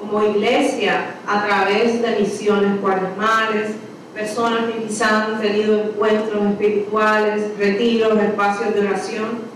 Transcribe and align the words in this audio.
como 0.00 0.22
iglesia 0.22 1.14
a 1.26 1.44
través 1.44 2.00
de 2.02 2.20
misiones 2.20 2.80
cuaresmales, 2.80 3.72
personas 4.14 4.64
que 4.72 4.84
quizás 4.84 5.12
han 5.12 5.40
tenido 5.40 5.82
encuentros 5.82 6.46
espirituales, 6.46 7.56
retiros, 7.58 8.18
espacios 8.18 8.74
de 8.74 8.80
oración. 8.80 9.50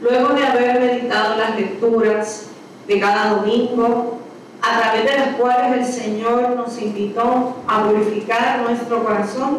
Luego 0.00 0.34
de 0.34 0.46
haber 0.46 0.80
meditado 0.80 1.36
las 1.36 1.56
lecturas 1.56 2.46
de 2.86 3.00
cada 3.00 3.34
domingo, 3.34 4.18
a 4.62 4.80
través 4.80 5.04
de 5.04 5.18
las 5.18 5.28
cuales 5.36 5.72
el 5.78 5.92
Señor 5.92 6.50
nos 6.50 6.80
invitó 6.80 7.56
a 7.66 7.84
purificar 7.84 8.60
nuestro 8.60 9.04
corazón, 9.04 9.58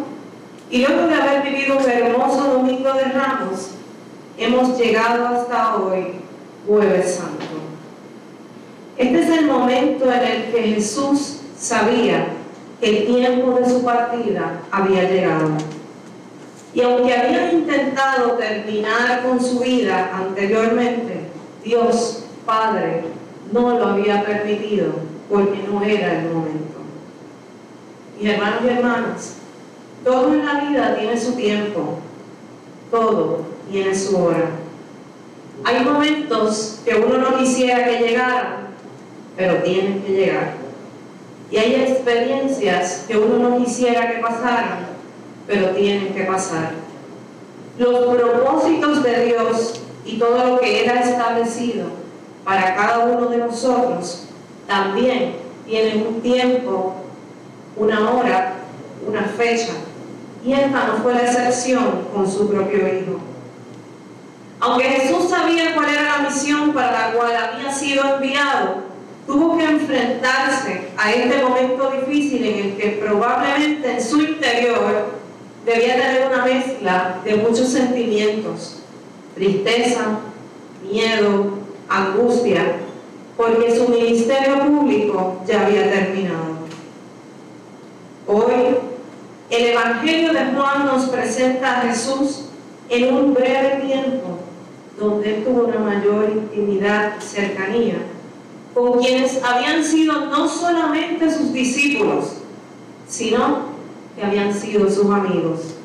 y 0.69 0.85
luego 0.85 1.07
de 1.07 1.13
haber 1.13 1.43
vivido 1.43 1.77
un 1.77 1.89
hermoso 1.89 2.53
domingo 2.53 2.93
de 2.93 3.03
ramos, 3.03 3.71
hemos 4.37 4.77
llegado 4.77 5.27
hasta 5.27 5.75
hoy, 5.75 6.13
jueves 6.67 7.15
santo. 7.15 7.52
Este 8.97 9.21
es 9.21 9.29
el 9.29 9.45
momento 9.45 10.05
en 10.11 10.21
el 10.21 10.51
que 10.51 10.61
Jesús 10.75 11.39
sabía 11.57 12.27
que 12.79 12.89
el 12.89 13.05
tiempo 13.07 13.53
de 13.53 13.69
su 13.69 13.83
partida 13.83 14.61
había 14.71 15.09
llegado. 15.09 15.51
Y 16.73 16.81
aunque 16.81 17.15
había 17.15 17.51
intentado 17.51 18.31
terminar 18.33 19.23
con 19.23 19.39
su 19.39 19.59
vida 19.59 20.11
anteriormente, 20.15 21.21
Dios 21.63 22.23
Padre 22.45 23.03
no 23.51 23.77
lo 23.77 23.87
había 23.87 24.23
permitido 24.23 24.93
porque 25.29 25.63
no 25.69 25.81
era 25.81 26.19
el 26.19 26.31
momento. 26.31 26.79
Y 28.19 28.27
hermanos 28.27 28.59
y 28.63 28.69
hermanas, 28.69 29.35
todo 30.03 30.33
en 30.33 30.45
la 30.45 30.61
vida 30.61 30.95
tiene 30.97 31.19
su 31.19 31.33
tiempo, 31.33 31.99
todo 32.91 33.41
tiene 33.71 33.95
su 33.95 34.17
hora. 34.17 34.49
Hay 35.63 35.83
momentos 35.85 36.81
que 36.83 36.95
uno 36.95 37.17
no 37.17 37.37
quisiera 37.37 37.85
que 37.85 37.99
llegaran, 37.99 38.72
pero 39.35 39.63
tienen 39.63 40.01
que 40.03 40.11
llegar. 40.11 40.53
Y 41.51 41.57
hay 41.57 41.75
experiencias 41.75 43.05
que 43.07 43.17
uno 43.17 43.49
no 43.49 43.63
quisiera 43.63 44.11
que 44.11 44.19
pasaran, 44.19 44.87
pero 45.47 45.69
tienen 45.69 46.13
que 46.13 46.23
pasar. 46.23 46.71
Los 47.77 48.15
propósitos 48.15 49.03
de 49.03 49.25
Dios 49.25 49.81
y 50.05 50.17
todo 50.17 50.45
lo 50.45 50.59
que 50.59 50.83
Él 50.83 50.89
ha 50.89 51.01
establecido 51.01 51.85
para 52.43 52.75
cada 52.75 52.99
uno 53.05 53.27
de 53.27 53.37
nosotros 53.37 54.25
también 54.67 55.35
tienen 55.65 56.05
un 56.07 56.21
tiempo, 56.21 56.95
una 57.77 58.11
hora, 58.11 58.53
una 59.07 59.23
fecha. 59.23 59.73
Y 60.45 60.53
esta 60.53 60.87
no 60.87 61.03
fue 61.03 61.13
la 61.13 61.21
excepción 61.21 62.07
con 62.13 62.29
su 62.29 62.49
propio 62.49 62.79
Hijo. 62.79 63.19
Aunque 64.59 64.85
Jesús 64.85 65.29
sabía 65.29 65.75
cuál 65.75 65.89
era 65.89 66.17
la 66.17 66.29
misión 66.29 66.73
para 66.73 66.91
la 66.91 67.13
cual 67.13 67.31
había 67.35 67.71
sido 67.71 68.15
enviado, 68.15 68.92
tuvo 69.25 69.57
que 69.57 69.63
enfrentarse 69.63 70.89
a 70.97 71.13
este 71.13 71.43
momento 71.43 71.91
difícil 71.91 72.45
en 72.45 72.65
el 72.65 72.77
que 72.77 72.99
probablemente 73.01 73.91
en 73.91 74.01
su 74.01 74.21
interior 74.21 75.13
debía 75.65 75.95
tener 75.95 76.27
una 76.27 76.43
mezcla 76.43 77.21
de 77.23 77.35
muchos 77.35 77.69
sentimientos, 77.69 78.79
tristeza, 79.35 80.19
miedo, 80.89 81.59
angustia, 81.87 82.77
porque 83.37 83.75
su 83.75 83.87
ministerio 83.87 84.59
público 84.65 85.41
ya 85.47 85.65
había 85.65 85.89
terminado. 85.89 86.53
Hoy, 88.27 88.77
el 89.49 89.65
Evangelio 89.65 90.33
de 90.33 90.45
Juan 90.53 90.85
nos 90.85 91.09
presenta 91.09 91.79
a 91.79 91.81
Jesús 91.83 92.45
en 92.89 93.13
un 93.13 93.33
breve 93.33 93.81
tiempo 93.85 94.39
donde 94.99 95.33
tuvo 95.45 95.65
una 95.65 95.79
mayor 95.79 96.29
intimidad 96.29 97.13
y 97.19 97.21
cercanía 97.23 97.95
con 98.73 98.99
quienes 98.99 99.43
habían 99.43 99.83
sido 99.83 100.25
no 100.25 100.47
solamente 100.47 101.31
sus 101.31 101.53
discípulos, 101.53 102.37
sino 103.07 103.73
que 104.15 104.25
habían 104.25 104.53
sido 104.53 104.89
sus 104.89 105.09
amigos. 105.11 105.75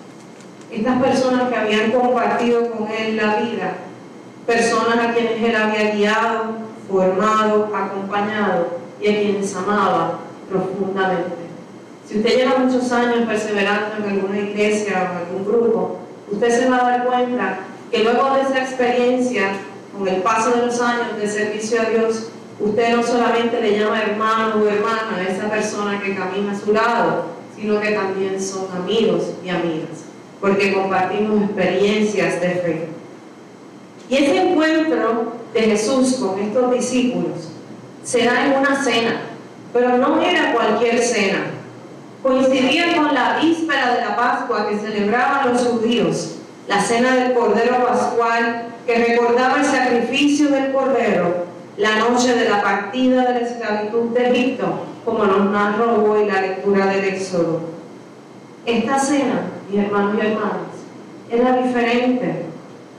Estas 0.71 1.01
personas 1.03 1.49
que 1.49 1.57
habían 1.57 1.93
compartido 1.93 2.71
con 2.71 2.89
él 2.89 3.17
la 3.17 3.37
vida, 3.37 3.77
personas 4.47 4.99
a 4.99 5.13
quienes 5.13 5.43
él 5.43 5.55
había 5.55 5.95
guiado, 5.95 6.45
formado, 6.91 7.71
acompañado 7.75 8.79
y 9.01 9.09
a 9.09 9.21
quienes 9.21 9.55
amaba 9.55 10.21
profundamente. 10.49 11.49
Si 12.07 12.19
usted 12.19 12.37
lleva 12.37 12.59
muchos 12.59 12.91
años 12.91 13.27
perseverando 13.27 13.97
en 13.99 14.15
alguna 14.15 14.39
iglesia 14.39 14.95
o 14.95 15.13
en 15.13 15.27
algún 15.27 15.45
grupo, 15.45 15.99
usted 16.31 16.51
se 16.51 16.71
va 16.71 16.79
a 16.79 16.91
dar 16.91 17.07
cuenta 17.07 17.59
que 17.91 18.03
luego 18.03 18.35
de 18.35 18.43
esa 18.43 18.61
experiencia, 18.61 19.53
con 19.97 20.09
el 20.09 20.23
paso 20.23 20.51
de 20.53 20.67
los 20.67 20.81
años 20.81 21.19
de 21.19 21.29
servicio 21.29 21.81
a 21.81 21.85
Dios, 21.85 22.31
usted 22.61 22.97
no 22.97 23.03
solamente 23.03 23.61
le 23.61 23.79
llama 23.79 24.03
hermano 24.03 24.57
o 24.63 24.69
hermana 24.69 25.17
a 25.17 25.23
esa 25.23 25.49
persona 25.49 26.01
que 26.01 26.17
camina 26.17 26.53
a 26.53 26.59
su 26.59 26.73
lado, 26.73 27.27
sino 27.55 27.81
que 27.81 27.93
también 27.93 28.41
son 28.43 28.67
amigos 28.77 29.33
y 29.45 29.49
amigas, 29.49 30.05
porque 30.41 30.73
compartimos 30.73 31.45
experiencias 31.45 32.41
de 32.41 32.49
fe. 32.49 32.89
Y 34.09 34.17
ese 34.17 34.37
encuentro 34.37 35.33
de 35.53 35.61
Jesús 35.61 36.15
con 36.15 36.39
estos 36.41 36.73
discípulos 36.73 37.49
se 38.03 38.25
da 38.25 38.47
en 38.47 38.59
una 38.59 38.83
cena, 38.83 39.21
pero 39.73 39.99
no 39.99 40.21
era 40.23 40.53
cualquier 40.53 40.99
cena. 41.01 41.53
Coincidía 42.23 42.97
con 42.97 43.15
la 43.15 43.39
víspera 43.39 43.95
de 43.95 44.01
la 44.01 44.17
Pascua 44.17 44.69
que 44.69 44.79
celebraban 44.79 45.53
los 45.53 45.63
judíos, 45.63 46.37
la 46.67 46.81
cena 46.81 47.15
del 47.15 47.35
Cordero 47.35 47.87
Pascual 47.87 48.67
que 48.87 49.05
recordaba 49.05 49.59
el 49.59 49.65
sacrificio 49.65 50.49
del 50.49 50.73
Cordero 50.73 51.48
la 51.79 52.01
noche 52.01 52.35
de 52.35 52.49
la 52.49 52.61
partida 52.61 53.25
de 53.25 53.41
la 53.41 53.47
esclavitud 53.47 54.11
de 54.11 54.31
Egipto, 54.31 54.81
como 55.05 55.25
nos 55.25 55.51
narra 55.51 55.95
hoy 55.95 56.27
la 56.27 56.41
lectura 56.41 56.87
del 56.87 57.05
Éxodo. 57.05 57.61
Esta 58.67 58.99
cena, 58.99 59.43
mis 59.71 59.85
hermanos 59.85 60.15
y 60.17 60.27
hermanas, 60.27 60.69
era 61.31 61.63
diferente 61.63 62.47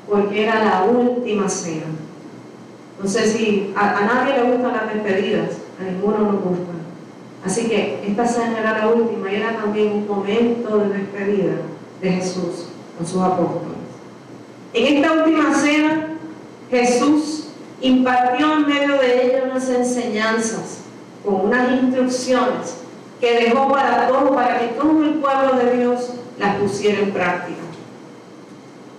porque 0.09 0.43
era 0.43 0.63
la 0.63 0.83
última 0.85 1.49
cena. 1.49 1.87
No 3.01 3.07
sé 3.07 3.27
si 3.27 3.73
a, 3.75 3.99
nadie 4.01 4.35
le 4.35 4.51
gustan 4.51 4.73
las 4.73 4.93
despedidas, 4.93 5.49
a 5.79 5.83
ninguno 5.83 6.19
nos 6.19 6.41
gusta. 6.41 6.73
Así 7.45 7.67
que 7.67 8.01
esta 8.07 8.25
cena 8.25 8.59
era 8.59 8.77
la 8.79 8.87
última 8.87 9.31
y 9.31 9.35
era 9.35 9.57
también 9.57 9.91
un 9.91 10.07
momento 10.07 10.77
de 10.77 10.97
despedida 10.97 11.53
de 12.01 12.11
Jesús 12.11 12.67
con 12.97 13.05
sus 13.05 13.21
apóstoles. 13.21 13.77
En 14.73 14.97
esta 14.97 15.13
última 15.13 15.53
cena, 15.53 16.07
Jesús 16.69 17.38
impartió 17.81 18.53
en 18.53 18.67
medio 18.67 18.97
de 18.97 19.25
ella 19.25 19.43
unas 19.49 19.69
enseñanzas 19.69 20.79
con 21.23 21.47
unas 21.47 21.71
instrucciones 21.71 22.75
que 23.19 23.45
dejó 23.45 23.69
para 23.71 24.07
todo, 24.07 24.33
para 24.33 24.59
que 24.59 24.67
todo 24.67 25.03
el 25.03 25.15
pueblo 25.15 25.57
de 25.57 25.77
Dios 25.77 26.11
las 26.37 26.55
pusiera 26.55 26.99
en 26.99 27.11
práctica. 27.11 27.59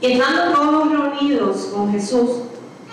Y 0.00 0.12
estando 0.12 0.52
todos 0.52 0.91
reunidos 0.91 1.70
con 1.74 1.92
Jesús 1.92 2.30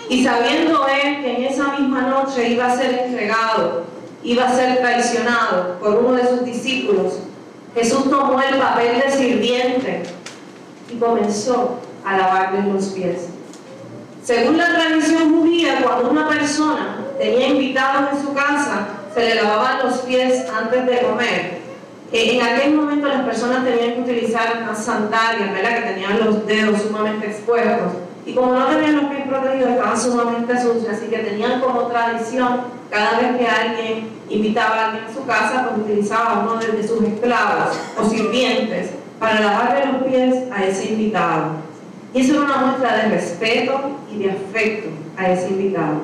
y 0.08 0.24
sabiendo 0.24 0.86
él 0.86 1.22
que 1.22 1.36
en 1.36 1.44
esa 1.44 1.78
misma 1.78 2.02
noche 2.02 2.50
iba 2.50 2.66
a 2.66 2.76
ser 2.76 3.06
entregado, 3.06 3.84
iba 4.22 4.48
a 4.48 4.54
ser 4.54 4.78
traicionado 4.78 5.78
por 5.80 5.98
uno 5.98 6.12
de 6.12 6.28
sus 6.28 6.44
discípulos, 6.44 7.20
Jesús 7.74 8.10
tomó 8.10 8.40
el 8.40 8.58
papel 8.58 9.00
de 9.00 9.10
sirviente 9.10 10.02
y 10.90 10.96
comenzó 10.96 11.78
a 12.04 12.16
lavarle 12.16 12.72
los 12.72 12.86
pies. 12.86 13.28
Según 14.28 14.58
la 14.58 14.74
tradición 14.74 15.40
judía, 15.40 15.80
cuando 15.82 16.10
una 16.10 16.28
persona 16.28 16.98
tenía 17.18 17.48
invitados 17.48 18.12
en 18.12 18.26
su 18.26 18.34
casa, 18.34 18.86
se 19.14 19.20
le 19.20 19.36
lavaban 19.36 19.78
los 19.78 20.00
pies 20.00 20.44
antes 20.50 20.84
de 20.84 21.00
comer. 21.00 21.60
En 22.12 22.42
aquel 22.42 22.74
momento 22.74 23.08
las 23.08 23.22
personas 23.22 23.64
tenían 23.64 23.94
que 23.94 24.00
utilizar 24.02 24.58
unas 24.62 24.84
sandalias, 24.84 25.50
¿verdad? 25.50 25.76
Que 25.76 25.92
tenían 25.94 26.22
los 26.22 26.46
dedos 26.46 26.82
sumamente 26.82 27.28
expuestos. 27.28 27.94
Y 28.26 28.34
como 28.34 28.52
no 28.52 28.66
tenían 28.66 28.96
los 28.96 29.04
pies 29.06 29.26
protegidos, 29.26 29.70
estaban 29.70 29.98
sumamente 29.98 30.60
sucios, 30.60 30.88
así 30.90 31.06
que 31.06 31.20
tenían 31.20 31.62
como 31.62 31.86
tradición, 31.86 32.64
cada 32.90 33.20
vez 33.20 33.34
que 33.38 33.46
alguien 33.46 34.10
invitaba 34.28 34.74
a 34.74 34.86
alguien 34.88 35.04
a 35.06 35.14
su 35.14 35.24
casa, 35.24 35.70
pues 35.70 35.86
utilizaba 35.86 36.40
uno 36.42 36.56
de 36.56 36.86
sus 36.86 37.02
esclavos 37.02 37.78
o 37.98 38.04
sirvientes 38.04 38.90
para 39.18 39.40
lavarle 39.40 39.90
los 39.90 40.02
pies 40.02 40.52
a 40.52 40.66
ese 40.66 40.92
invitado. 40.92 41.67
Y 42.14 42.20
eso 42.20 42.40
una 42.40 42.56
muestra 42.56 42.96
de 42.96 43.08
respeto 43.10 43.80
y 44.10 44.18
de 44.18 44.30
afecto 44.30 44.88
a 45.16 45.30
ese 45.30 45.50
invitado. 45.50 46.00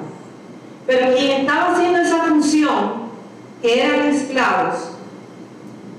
Pero 0.86 1.16
quien 1.16 1.40
estaba 1.40 1.72
haciendo 1.72 2.00
esa 2.00 2.24
función, 2.24 3.04
que 3.62 3.82
eran 3.82 4.08
esclavos, 4.08 4.90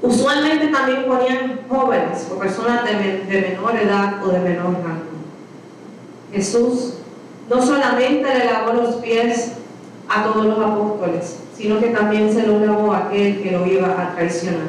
usualmente 0.02 0.68
también 0.68 1.06
ponían 1.06 1.62
jóvenes 1.68 2.28
o 2.32 2.38
personas 2.38 2.84
de, 2.86 3.26
menor 3.28 3.76
edad 3.76 4.24
o 4.24 4.28
de 4.28 4.40
menor 4.40 4.74
rango. 4.74 5.16
Jesús 6.32 6.96
no 7.50 7.66
solamente 7.66 8.38
le 8.38 8.46
lavó 8.46 8.74
los 8.74 8.96
pies 8.96 9.54
a 10.08 10.24
todos 10.26 10.46
los 10.46 10.60
apóstoles, 10.60 11.38
sino 11.58 11.80
que 11.80 11.88
también 11.88 12.32
se 12.32 12.46
los 12.46 12.62
lavó 12.62 12.94
a 12.94 13.08
aquel 13.08 13.42
que 13.42 13.52
lo 13.52 13.66
iba 13.66 13.88
a 13.88 14.14
traicionar. 14.14 14.68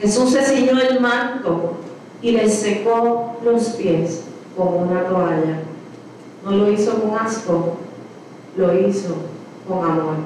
Jesús 0.00 0.32
se 0.32 0.42
ciñó 0.42 0.80
el 0.80 0.98
manto 0.98 1.74
y 2.20 2.32
le 2.32 2.50
secó 2.50 3.36
los 3.44 3.68
pies 3.70 4.24
con 4.56 4.88
una 4.88 5.04
toalla. 5.04 5.60
No 6.44 6.50
lo 6.50 6.70
hizo 6.70 7.00
con 7.00 7.18
asco, 7.18 7.76
lo 8.56 8.78
hizo 8.78 9.16
con 9.68 9.84
amor. 9.84 10.16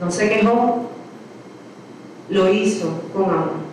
no 0.00 0.10
se 0.10 0.28
quejó, 0.28 0.86
lo 2.28 2.48
hizo 2.48 2.88
con 3.14 3.24
amor. 3.24 3.66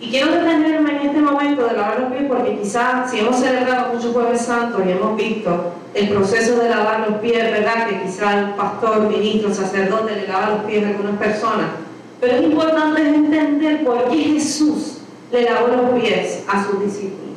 Y 0.00 0.10
quiero 0.10 0.32
detenerme 0.32 1.00
en 1.00 1.08
este 1.08 1.20
momento 1.20 1.66
de 1.66 1.74
lavar 1.74 2.00
los 2.00 2.12
pies 2.12 2.24
porque 2.28 2.58
quizás 2.58 3.10
si 3.10 3.20
hemos 3.20 3.36
celebrado 3.36 3.94
muchos 3.94 4.12
jueves 4.12 4.42
santos 4.42 4.82
y 4.84 4.90
hemos 4.90 5.16
visto 5.16 5.72
el 5.94 6.08
proceso 6.08 6.56
de 6.56 6.68
lavar 6.68 7.08
los 7.08 7.20
pies, 7.20 7.50
¿verdad? 7.50 7.88
Que 7.88 8.02
quizás 8.02 8.34
el 8.34 8.50
pastor, 8.54 9.08
ministro, 9.08 9.54
sacerdote 9.54 10.16
le 10.16 10.26
lava 10.26 10.50
los 10.50 10.64
pies 10.64 10.84
a 10.84 10.88
algunas 10.88 11.16
personas. 11.16 11.66
Pero 12.20 12.36
es 12.36 12.42
importante 12.42 13.00
entender 13.00 13.84
por 13.84 14.08
qué 14.08 14.16
Jesús 14.16 14.98
le 15.30 15.42
lavó 15.42 15.68
los 15.68 16.00
pies 16.00 16.42
a 16.48 16.64
sus 16.64 16.80
discípulos. 16.80 17.33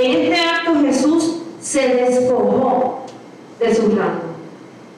En 0.00 0.22
este 0.22 0.40
acto 0.40 0.80
Jesús 0.80 1.42
se 1.60 1.88
despojó 1.88 3.04
de 3.58 3.74
su 3.74 3.82
rango. 3.90 4.30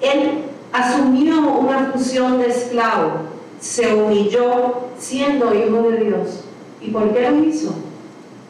Él 0.01 0.45
asumió 0.73 1.41
una 1.59 1.91
función 1.93 2.39
de 2.39 2.49
esclavo, 2.49 3.13
se 3.61 3.95
humilló 3.95 4.89
siendo 4.99 5.55
hijo 5.55 5.91
de 5.91 6.05
Dios. 6.05 6.45
¿Y 6.81 6.91
por 6.91 7.13
qué 7.13 7.31
lo 7.31 7.43
hizo? 7.43 7.75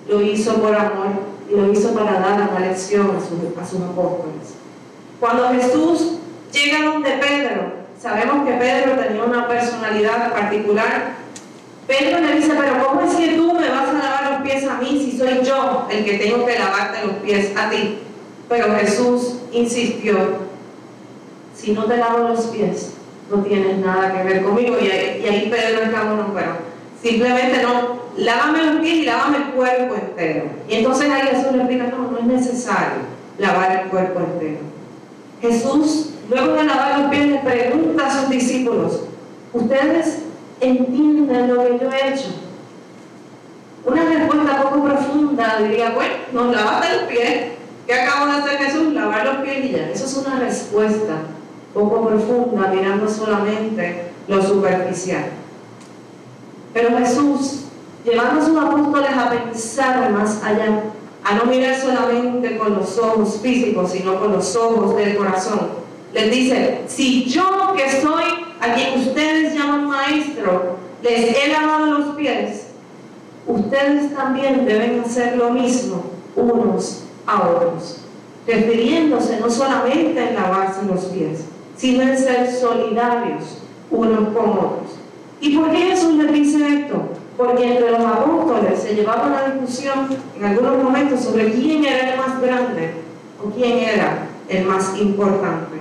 Lo 0.08 0.20
hizo 0.20 0.54
por 0.56 0.74
amor 0.74 1.32
lo 1.56 1.70
hizo 1.72 1.92
para 1.92 2.18
dar 2.18 2.48
una 2.50 2.60
lección 2.60 3.10
a 3.16 3.20
sus, 3.20 3.62
a 3.62 3.66
sus 3.66 3.80
apóstoles. 3.80 4.54
Cuando 5.20 5.50
Jesús 5.50 6.18
llega 6.52 6.84
donde 6.84 7.10
Pedro, 7.10 7.72
sabemos 8.00 8.46
que 8.46 8.54
Pedro 8.54 8.92
tenía 9.00 9.22
una 9.22 9.46
personalidad 9.46 10.32
particular. 10.32 11.14
Pedro 11.86 12.20
le 12.20 12.36
dice, 12.36 12.52
pero 12.58 12.86
¿cómo 12.86 13.02
es 13.02 13.14
que 13.14 13.36
tú 13.36 13.52
me 13.52 13.68
vas 13.68 13.88
a 13.88 13.92
los 13.92 14.21
pies 14.42 14.66
a 14.66 14.76
mí 14.76 15.00
si 15.04 15.18
soy 15.18 15.44
yo 15.44 15.86
el 15.90 16.04
que 16.04 16.18
tengo 16.18 16.44
que 16.46 16.58
lavarte 16.58 17.06
los 17.06 17.16
pies 17.16 17.52
a 17.56 17.70
ti? 17.70 17.98
Pero 18.48 18.74
Jesús 18.76 19.36
insistió, 19.52 20.16
si 21.56 21.72
no 21.72 21.84
te 21.84 21.96
lavo 21.96 22.28
los 22.28 22.46
pies, 22.46 22.92
no 23.30 23.42
tienes 23.42 23.78
nada 23.78 24.12
que 24.12 24.24
ver 24.24 24.42
conmigo. 24.42 24.76
Y 24.78 24.90
ahí, 24.90 25.22
y 25.24 25.28
ahí 25.28 25.50
Pedro 25.50 25.82
exclamó, 25.82 26.16
no, 26.16 26.34
pero 26.34 26.56
simplemente 27.02 27.62
no, 27.62 28.02
lávame 28.16 28.64
los 28.64 28.80
pies 28.80 28.94
y 28.94 29.04
lávame 29.04 29.38
el 29.38 29.44
cuerpo 29.52 29.94
entero. 29.94 30.44
Y 30.68 30.74
entonces 30.74 31.10
ahí 31.10 31.28
Jesús 31.28 31.52
le 31.52 31.58
explica, 31.58 31.86
no, 31.86 32.10
no 32.10 32.18
es 32.18 32.24
necesario 32.24 33.02
lavar 33.38 33.82
el 33.82 33.88
cuerpo 33.88 34.20
entero. 34.20 34.58
Jesús, 35.40 36.10
luego 36.30 36.54
de 36.54 36.64
lavar 36.64 37.00
los 37.00 37.10
pies, 37.10 37.26
le 37.26 37.38
pregunta 37.38 38.06
a 38.06 38.20
sus 38.20 38.30
discípulos, 38.30 39.04
¿ustedes 39.52 40.18
entienden 40.60 41.54
lo 41.54 41.64
que 41.64 41.78
yo 41.80 41.90
he 41.90 42.12
hecho? 42.12 42.28
Una 43.84 44.04
respuesta 44.04 44.62
poco 44.62 44.84
profunda 44.84 45.58
diría, 45.60 45.90
bueno, 45.90 46.14
nos 46.32 46.54
lavaste 46.54 46.96
los 46.96 47.02
pies. 47.04 47.52
¿Qué 47.86 47.94
acabo 47.94 48.26
de 48.26 48.32
hacer 48.32 48.58
Jesús? 48.58 48.92
Lavar 48.92 49.26
los 49.26 49.36
pies 49.38 49.64
y 49.64 49.72
ya. 49.72 49.90
Eso 49.90 50.06
es 50.06 50.16
una 50.16 50.38
respuesta 50.38 51.14
poco 51.74 52.06
profunda, 52.06 52.68
mirando 52.68 53.08
solamente 53.08 54.12
lo 54.28 54.42
superficial. 54.42 55.24
Pero 56.72 56.96
Jesús, 56.98 57.64
llevando 58.04 58.40
a 58.40 58.44
sus 58.44 58.56
apóstoles 58.56 59.10
a 59.16 59.30
pensar 59.30 60.10
más 60.10 60.42
allá, 60.44 60.84
a 61.24 61.34
no 61.34 61.44
mirar 61.44 61.78
solamente 61.80 62.56
con 62.58 62.74
los 62.74 62.98
ojos 62.98 63.40
físicos, 63.42 63.92
sino 63.92 64.18
con 64.20 64.32
los 64.32 64.54
ojos 64.56 64.96
del 64.96 65.16
corazón, 65.16 65.82
les 66.12 66.30
dice, 66.30 66.82
si 66.86 67.24
yo 67.24 67.72
que 67.74 68.00
soy 68.00 68.24
a 68.60 68.74
quien 68.74 69.00
ustedes 69.00 69.54
llaman 69.54 69.88
maestro, 69.88 70.76
les 71.02 71.36
he 71.36 71.48
lavado 71.48 71.86
los 71.86 72.16
pies, 72.16 72.66
ustedes 73.46 74.14
también 74.14 74.64
deben 74.64 75.00
hacer 75.00 75.36
lo 75.36 75.50
mismo 75.50 76.02
unos 76.36 77.04
a 77.26 77.48
otros, 77.48 77.98
refiriéndose 78.46 79.38
no 79.40 79.50
solamente 79.50 80.28
en 80.28 80.34
lavarse 80.34 80.84
los 80.86 81.04
pies, 81.06 81.44
sino 81.76 82.02
en 82.02 82.18
ser 82.18 82.52
solidarios 82.52 83.58
unos 83.90 84.28
con 84.34 84.50
otros. 84.50 84.92
¿Y 85.40 85.56
por 85.56 85.70
qué 85.70 85.78
Jesús 85.78 86.14
les 86.14 86.32
dice 86.32 86.80
esto? 86.80 87.02
Porque 87.36 87.72
entre 87.72 87.90
los 87.90 88.00
apóstoles 88.00 88.80
se 88.80 88.94
llevaba 88.94 89.26
una 89.26 89.54
discusión 89.54 90.06
en 90.36 90.44
algunos 90.44 90.82
momentos 90.82 91.20
sobre 91.20 91.52
quién 91.52 91.84
era 91.84 92.12
el 92.12 92.18
más 92.18 92.40
grande 92.40 92.94
o 93.44 93.50
quién 93.50 93.78
era 93.78 94.28
el 94.48 94.64
más 94.64 94.96
importante. 94.98 95.78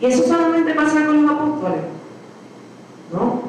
¿Y 0.00 0.06
eso 0.06 0.24
solamente 0.24 0.74
pasa 0.74 1.06
con 1.06 1.22
los 1.22 1.30
apóstoles? 1.30 1.80
No. 3.12 3.42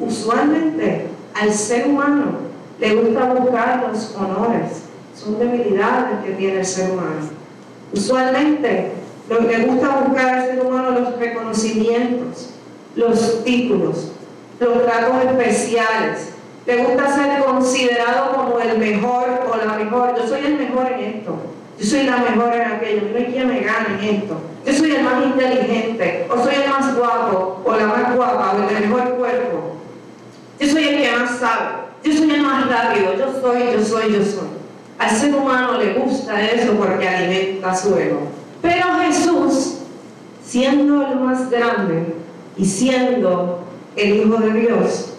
Usualmente 0.00 1.06
al 1.40 1.52
ser 1.52 1.86
humano 1.86 2.48
le 2.78 2.94
gusta 2.94 3.32
buscar 3.34 3.88
los 3.90 4.14
honores. 4.16 4.82
Son 5.14 5.38
debilidades 5.38 6.24
que 6.24 6.32
tiene 6.32 6.60
el 6.60 6.66
ser 6.66 6.90
humano. 6.92 7.28
Usualmente 7.92 8.92
lo 9.28 9.38
que 9.38 9.58
le 9.58 9.66
gusta 9.66 10.04
buscar 10.06 10.34
al 10.34 10.46
ser 10.46 10.60
humano 10.64 10.90
los 10.92 11.18
reconocimientos, 11.18 12.50
los 12.94 13.44
títulos, 13.44 14.12
los 14.60 14.84
tratos 14.84 15.24
especiales. 15.24 16.30
Le 16.66 16.84
gusta 16.84 17.14
ser 17.14 17.44
considerado 17.44 18.36
como 18.36 18.58
el 18.60 18.78
mejor 18.78 19.40
o 19.50 19.56
la 19.56 19.74
mejor. 19.74 20.14
Yo 20.16 20.26
soy 20.26 20.44
el 20.44 20.58
mejor 20.58 20.92
en 20.92 21.00
esto. 21.00 21.34
Yo 21.78 21.86
soy 21.86 22.02
la 22.04 22.18
mejor 22.18 22.54
en 22.54 22.72
aquello. 22.72 23.02
No 23.10 23.16
hay 23.16 23.24
quien 23.26 23.48
me 23.48 23.60
gane 23.60 23.98
en 24.00 24.16
esto. 24.16 24.36
Yo 24.66 24.72
soy 24.74 24.94
el 24.96 25.02
más 25.02 25.24
inteligente. 25.24 26.26
O 26.30 26.42
soy 26.42 26.54
el 26.62 26.68
más 26.68 26.94
guapo. 26.96 27.62
O 27.64 27.74
la 27.74 27.86
más 27.86 28.14
guapa. 28.14 28.52
O 28.52 28.68
el 28.68 28.88
mejor 28.88 29.16
cuerpo. 29.16 29.77
Yo 30.60 30.66
soy 30.68 30.84
el 30.84 31.02
que 31.02 31.16
más 31.16 31.38
sabe. 31.38 31.88
Yo 32.02 32.12
soy 32.12 32.30
el 32.30 32.42
más 32.42 32.68
rápido. 32.68 33.14
Yo 33.16 33.40
soy, 33.40 33.60
yo 33.72 33.84
soy, 33.84 34.12
yo 34.12 34.24
soy. 34.24 34.48
Al 34.98 35.10
ser 35.10 35.34
humano 35.34 35.78
le 35.78 35.94
gusta 35.94 36.42
eso 36.42 36.72
porque 36.72 37.08
alimenta 37.08 37.74
su 37.74 37.96
ego. 37.96 38.20
Pero 38.60 38.86
Jesús, 39.00 39.78
siendo 40.44 41.06
el 41.06 41.20
más 41.20 41.48
grande 41.50 42.14
y 42.56 42.64
siendo 42.64 43.60
el 43.94 44.16
Hijo 44.16 44.36
de 44.38 44.52
Dios, 44.60 45.12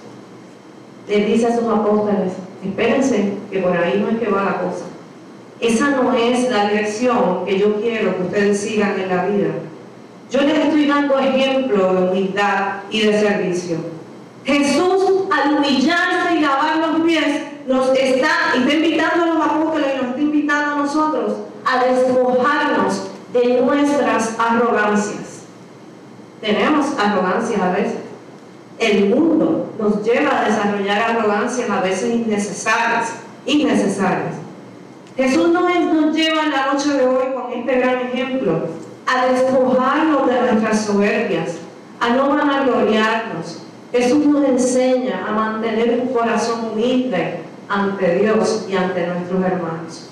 le 1.07 1.25
dice 1.25 1.47
a 1.47 1.55
sus 1.55 1.67
apóstoles, 1.67 2.33
espérense, 2.63 3.33
que 3.49 3.59
por 3.59 3.75
ahí 3.75 3.99
no 3.99 4.09
es 4.09 4.19
que 4.19 4.29
va 4.29 4.43
la 4.43 4.61
cosa. 4.61 4.85
Esa 5.61 5.91
no 5.91 6.13
es 6.13 6.49
la 6.49 6.69
dirección 6.69 7.45
que 7.45 7.59
yo 7.59 7.81
quiero 7.81 8.15
que 8.17 8.23
ustedes 8.23 8.59
sigan 8.59 8.99
en 8.99 9.09
la 9.09 9.25
vida. 9.25 9.49
Yo 10.31 10.41
les 10.41 10.59
estoy 10.59 10.85
dando 10.85 11.17
ejemplo 11.17 11.93
de 11.93 12.09
humildad 12.09 12.83
y 12.91 13.01
de 13.01 13.19
servicio. 13.19 13.77
Jesús, 14.49 15.27
al 15.31 15.57
humillarse 15.57 16.35
y 16.35 16.39
lavar 16.41 16.77
los 16.77 17.01
pies, 17.01 17.43
nos 17.67 17.89
está, 17.89 18.55
está 18.55 18.73
invitando 18.73 19.23
a 19.23 19.27
los 19.27 19.45
apóstoles 19.45 19.89
y 19.93 19.97
nos 19.97 20.07
está 20.09 20.21
invitando 20.21 20.71
a 20.71 20.75
nosotros 20.77 21.33
a 21.65 21.83
despojarnos 21.83 23.03
de 23.31 23.61
nuestras 23.61 24.39
arrogancias. 24.39 25.43
Tenemos 26.41 26.97
arrogancias 26.97 27.61
a 27.61 27.71
veces. 27.71 27.99
El 28.79 29.09
mundo 29.09 29.71
nos 29.77 30.03
lleva 30.03 30.39
a 30.39 30.45
desarrollar 30.45 31.11
arrogancias 31.11 31.69
a 31.69 31.81
veces 31.81 32.11
innecesarias, 32.11 33.13
innecesarias. 33.45 34.35
Jesús 35.15 35.49
nos, 35.49 35.63
nos 35.93 36.15
lleva 36.15 36.43
en 36.43 36.51
la 36.51 36.73
noche 36.73 36.89
de 36.93 37.05
hoy 37.05 37.33
con 37.35 37.51
este 37.53 37.77
gran 37.77 37.99
ejemplo 37.99 38.67
a 39.05 39.25
despojarnos 39.25 40.27
de 40.27 40.41
nuestras 40.41 40.85
soberbias, 40.85 41.57
a 41.99 42.09
no 42.09 42.29
vanagloriarnos. 42.29 43.58
Jesús 43.91 44.25
nos 44.25 44.45
enseña 44.45 45.25
a 45.27 45.31
mantener 45.31 45.99
un 46.01 46.13
corazón 46.13 46.71
humilde 46.71 47.39
ante 47.67 48.19
Dios 48.19 48.65
y 48.69 48.75
ante 48.75 49.07
nuestros 49.07 49.43
hermanos. 49.43 50.09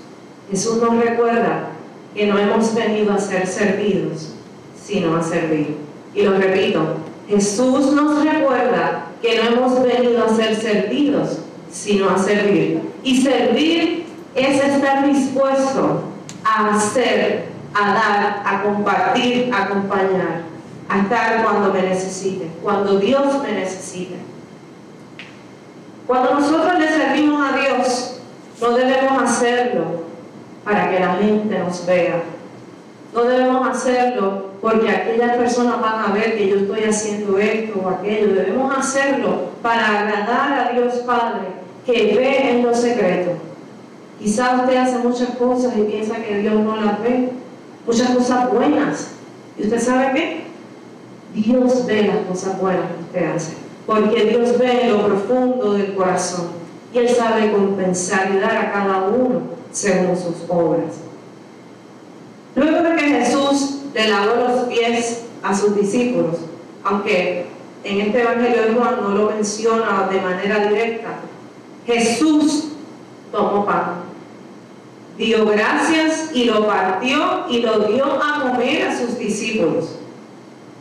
Jesús 0.49 0.81
nos 0.81 0.97
recuerda 0.97 1.69
que 2.13 2.27
no 2.27 2.39
hemos 2.39 2.73
venido 2.73 3.13
a 3.13 3.19
ser 3.19 3.45
servidos, 3.45 4.33
sino 4.81 5.15
a 5.15 5.23
servir. 5.23 5.77
Y 6.15 6.23
lo 6.23 6.37
repito, 6.37 6.95
Jesús 7.27 7.91
nos 7.91 8.23
recuerda 8.23 9.07
que 9.21 9.37
no 9.37 9.49
hemos 9.49 9.83
venido 9.83 10.25
a 10.25 10.35
ser 10.35 10.55
servidos, 10.55 11.39
sino 11.71 12.09
a 12.09 12.17
servir. 12.17 12.81
Y 13.03 13.21
servir 13.21 14.05
es 14.33 14.63
estar 14.63 15.05
dispuesto 15.07 16.03
a 16.43 16.75
hacer, 16.75 17.45
a 17.73 17.93
dar, 17.93 18.43
a 18.45 18.63
compartir, 18.63 19.51
a 19.53 19.65
acompañar, 19.65 20.43
a 20.89 20.99
estar 20.99 21.43
cuando 21.43 21.73
me 21.73 21.81
necesite, 21.81 22.47
cuando 22.63 22.99
Dios 22.99 23.41
me 23.43 23.51
necesite. 23.53 24.15
Cuando 26.05 26.35
nosotros 26.35 26.79
le 26.79 26.87
servimos 26.87 27.51
a 27.51 27.57
Dios, 27.57 28.19
no 28.61 28.71
debemos 28.71 29.21
hacerlo 29.21 29.83
para 30.63 30.89
que 30.89 30.99
la 30.99 31.15
gente 31.15 31.59
nos 31.59 31.85
vea. 31.85 32.23
No 33.13 33.23
debemos 33.23 33.67
hacerlo 33.67 34.47
porque 34.61 34.89
aquellas 34.89 35.37
personas 35.37 35.81
van 35.81 36.05
a 36.05 36.13
ver 36.13 36.37
que 36.37 36.49
yo 36.49 36.57
estoy 36.57 36.83
haciendo 36.83 37.37
esto 37.37 37.81
o 37.83 37.89
aquello. 37.89 38.33
Debemos 38.33 38.77
hacerlo 38.77 39.51
para 39.61 39.99
agradar 39.99 40.67
a 40.67 40.71
Dios 40.71 40.95
Padre, 41.05 41.47
que 41.85 42.15
ve 42.15 42.51
en 42.51 42.63
lo 42.63 42.73
secreto. 42.73 43.31
Quizás 44.19 44.61
usted 44.61 44.77
hace 44.77 44.97
muchas 44.99 45.29
cosas 45.31 45.73
y 45.77 45.81
piensa 45.83 46.15
que 46.15 46.39
Dios 46.39 46.55
no 46.55 46.75
las 46.77 47.01
ve. 47.03 47.29
Muchas 47.85 48.09
cosas 48.11 48.51
buenas. 48.51 49.11
¿Y 49.57 49.63
usted 49.63 49.79
sabe 49.79 50.11
qué? 50.13 50.46
Dios 51.43 51.85
ve 51.85 52.03
las 52.03 52.25
cosas 52.27 52.59
buenas 52.59 52.85
que 52.91 53.03
usted 53.03 53.35
hace. 53.35 53.53
Porque 53.85 54.25
Dios 54.25 54.57
ve 54.57 54.89
lo 54.89 55.05
profundo 55.05 55.73
del 55.73 55.93
corazón. 55.93 56.47
Y 56.93 56.97
Él 56.97 57.09
sabe 57.09 57.51
compensar 57.51 58.31
y 58.33 58.39
dar 58.39 58.57
a 58.57 58.71
cada 58.71 59.03
uno 59.03 59.41
según 59.71 60.15
sus 60.15 60.49
obras. 60.49 60.95
Luego 62.55 62.81
de 62.81 62.95
que 62.95 63.03
Jesús 63.03 63.81
le 63.93 64.09
lavó 64.09 64.35
los 64.47 64.63
pies 64.63 65.25
a 65.43 65.55
sus 65.55 65.75
discípulos, 65.75 66.37
aunque 66.83 67.45
en 67.83 68.01
este 68.01 68.21
Evangelio 68.21 68.63
de 68.63 68.73
Juan 68.73 68.97
no 69.01 69.09
lo 69.09 69.29
menciona 69.29 70.07
de 70.11 70.21
manera 70.21 70.67
directa. 70.67 71.19
Jesús 71.85 72.69
tomó 73.31 73.65
pan, 73.65 74.01
dio 75.17 75.45
gracias 75.45 76.31
y 76.33 76.45
lo 76.45 76.65
partió 76.65 77.45
y 77.49 77.61
lo 77.61 77.79
dio 77.81 78.05
a 78.05 78.41
comer 78.41 78.87
a 78.87 78.97
sus 78.97 79.19
discípulos. 79.19 79.97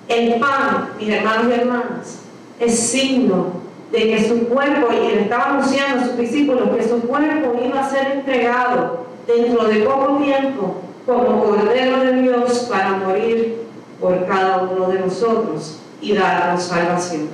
El 0.09 0.39
pan, 0.39 0.91
mis 1.01 1.09
hermanos 1.09 1.47
y 1.49 1.61
hermanas, 1.61 2.19
es 2.61 2.79
signo 2.79 3.47
de 3.91 3.99
que 3.99 4.29
su 4.29 4.47
cuerpo, 4.47 4.89
y 4.93 5.07
él 5.07 5.19
estaba 5.21 5.51
anunciando 5.51 6.03
a 6.03 6.07
sus 6.07 6.17
discípulos 6.17 6.71
que 6.77 6.89
su 6.89 7.01
cuerpo 7.03 7.61
iba 7.65 7.81
a 7.81 7.91
ser 7.91 8.13
entregado 8.13 9.07
dentro 9.27 9.65
de 9.65 9.81
poco 9.81 10.19
tiempo 10.19 10.77
como 11.05 11.45
Cordero 11.45 12.01
de 12.01 12.23
Dios 12.23 12.69
para 12.71 12.93
morir 12.93 13.67
por 14.01 14.27
cada 14.27 14.59
uno 14.63 14.89
de 14.89 15.01
nosotros 15.01 15.79
y 16.01 16.15
darnos 16.15 16.65
salvación. 16.65 17.29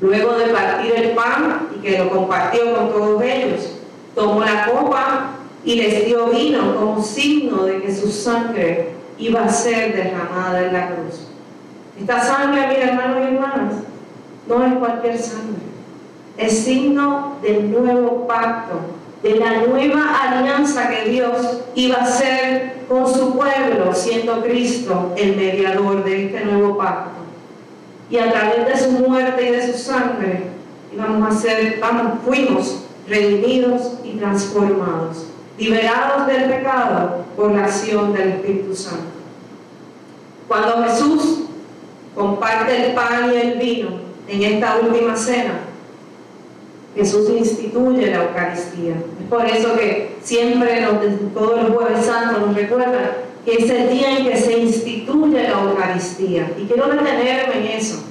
Luego 0.00 0.32
de 0.32 0.46
partir 0.46 0.92
el 0.96 1.10
pan 1.10 1.68
y 1.76 1.80
que 1.80 1.98
lo 1.98 2.10
compartió 2.10 2.74
con 2.74 2.90
todos 2.90 3.22
ellos, 3.22 3.76
tomó 4.14 4.40
la 4.40 4.66
copa 4.66 5.30
y 5.64 5.74
les 5.76 6.06
dio 6.06 6.26
vino 6.28 6.74
como 6.76 7.02
signo 7.02 7.64
de 7.64 7.82
que 7.82 7.94
su 7.94 8.10
sangre 8.10 8.90
iba 9.18 9.44
a 9.44 9.48
ser 9.48 9.94
derramada 9.94 10.66
en 10.66 10.72
la 10.72 10.86
cruz. 10.88 11.26
Esta 12.00 12.18
sangre, 12.24 12.66
mis 12.68 12.78
hermanos 12.78 13.18
y 13.20 13.34
hermanas, 13.34 13.74
no 14.48 14.64
es 14.64 14.74
cualquier 14.74 15.18
sangre, 15.18 15.60
es 16.38 16.64
signo 16.64 17.36
del 17.42 17.70
nuevo 17.70 18.26
pacto, 18.26 18.80
de 19.22 19.36
la 19.36 19.66
nueva 19.66 20.16
alianza 20.22 20.88
que 20.88 21.10
Dios 21.10 21.60
iba 21.74 21.98
a 21.98 22.04
hacer 22.04 22.84
con 22.88 23.06
su 23.06 23.36
pueblo, 23.36 23.94
siendo 23.94 24.42
Cristo 24.42 25.12
el 25.16 25.36
mediador 25.36 26.02
de 26.02 26.26
este 26.26 26.44
nuevo 26.46 26.78
pacto. 26.78 27.20
Y 28.08 28.16
a 28.16 28.32
través 28.32 28.66
de 28.66 28.78
su 28.78 28.92
muerte 28.92 29.46
y 29.46 29.52
de 29.52 29.70
su 29.70 29.78
sangre, 29.78 30.44
íbamos 30.92 31.28
a 31.28 31.38
ser, 31.38 31.78
vamos, 31.80 32.20
fuimos 32.24 32.84
redimidos 33.06 33.98
y 34.04 34.12
transformados, 34.12 35.26
liberados 35.58 36.26
del 36.26 36.44
pecado 36.44 37.24
por 37.36 37.52
la 37.52 37.64
acción 37.64 38.14
del 38.14 38.30
Espíritu 38.30 38.74
Santo. 38.74 39.04
Cuando 40.48 40.82
Jesús 40.82 41.39
comparte 42.20 42.86
el 42.86 42.92
pan 42.92 43.32
y 43.32 43.36
el 43.36 43.58
vino, 43.58 43.88
en 44.28 44.42
esta 44.42 44.76
última 44.76 45.16
cena, 45.16 45.60
Jesús 46.94 47.30
instituye 47.30 48.10
la 48.10 48.24
Eucaristía. 48.24 48.94
Es 49.20 49.28
por 49.28 49.46
eso 49.46 49.74
que 49.74 50.16
siempre 50.22 50.86
todos 51.32 51.62
los 51.62 51.72
jueves 51.72 52.04
santos 52.04 52.46
nos 52.46 52.54
recuerdan 52.54 53.12
que 53.44 53.54
es 53.54 53.70
el 53.70 53.88
día 53.88 54.18
en 54.18 54.26
que 54.26 54.36
se 54.36 54.58
instituye 54.58 55.44
la 55.44 55.62
Eucaristía. 55.62 56.52
Y 56.58 56.66
quiero 56.66 56.88
detenerme 56.88 57.54
en 57.54 57.78
eso. 57.78 58.04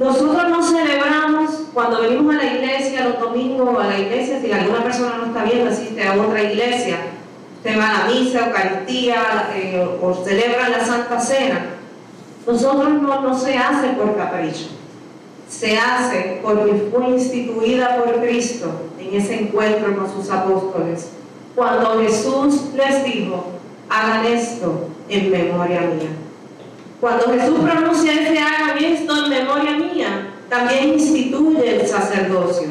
Nosotros 0.00 0.48
no 0.48 0.62
celebramos 0.62 1.50
cuando 1.72 2.00
venimos 2.00 2.34
a 2.34 2.38
la 2.38 2.54
iglesia 2.54 3.04
los 3.04 3.20
domingos 3.20 3.78
a 3.78 3.86
la 3.86 3.98
iglesia, 3.98 4.40
si 4.40 4.50
alguna 4.50 4.82
persona 4.82 5.18
no 5.18 5.26
está 5.26 5.44
viendo, 5.44 5.70
asiste 5.70 6.02
a 6.02 6.20
otra 6.20 6.42
iglesia, 6.42 6.96
usted 7.58 7.78
va 7.78 7.88
a 7.88 7.98
la 8.00 8.14
misa, 8.14 8.46
Eucaristía 8.46 9.50
eh, 9.54 9.86
o, 10.02 10.24
celebra 10.24 10.70
la 10.70 10.84
Santa 10.84 11.20
Cena. 11.20 11.81
Nosotros 12.46 12.90
no, 13.00 13.20
no 13.20 13.38
se 13.38 13.56
hace 13.56 13.88
por 13.90 14.16
capricho 14.16 14.68
se 15.52 15.76
hace 15.76 16.40
porque 16.42 16.88
fue 16.90 17.10
instituida 17.10 17.96
por 17.96 18.20
Cristo 18.22 18.70
en 18.98 19.20
ese 19.20 19.42
encuentro 19.42 19.94
con 19.96 20.10
sus 20.10 20.30
apóstoles, 20.30 21.10
cuando 21.54 22.00
Jesús 22.00 22.70
les 22.74 23.04
dijo, 23.04 23.44
hagan 23.90 24.24
esto 24.24 24.88
en 25.08 25.30
memoria 25.30 25.82
mía. 25.82 26.08
Cuando 27.00 27.26
Jesús 27.32 27.58
pronuncia 27.60 28.12
ese 28.14 28.38
hagan 28.38 28.78
esto 28.78 29.24
en 29.24 29.30
memoria 29.30 29.72
mía, 29.72 30.34
también 30.48 30.94
instituye 30.94 31.80
el 31.80 31.86
sacerdocio. 31.86 32.68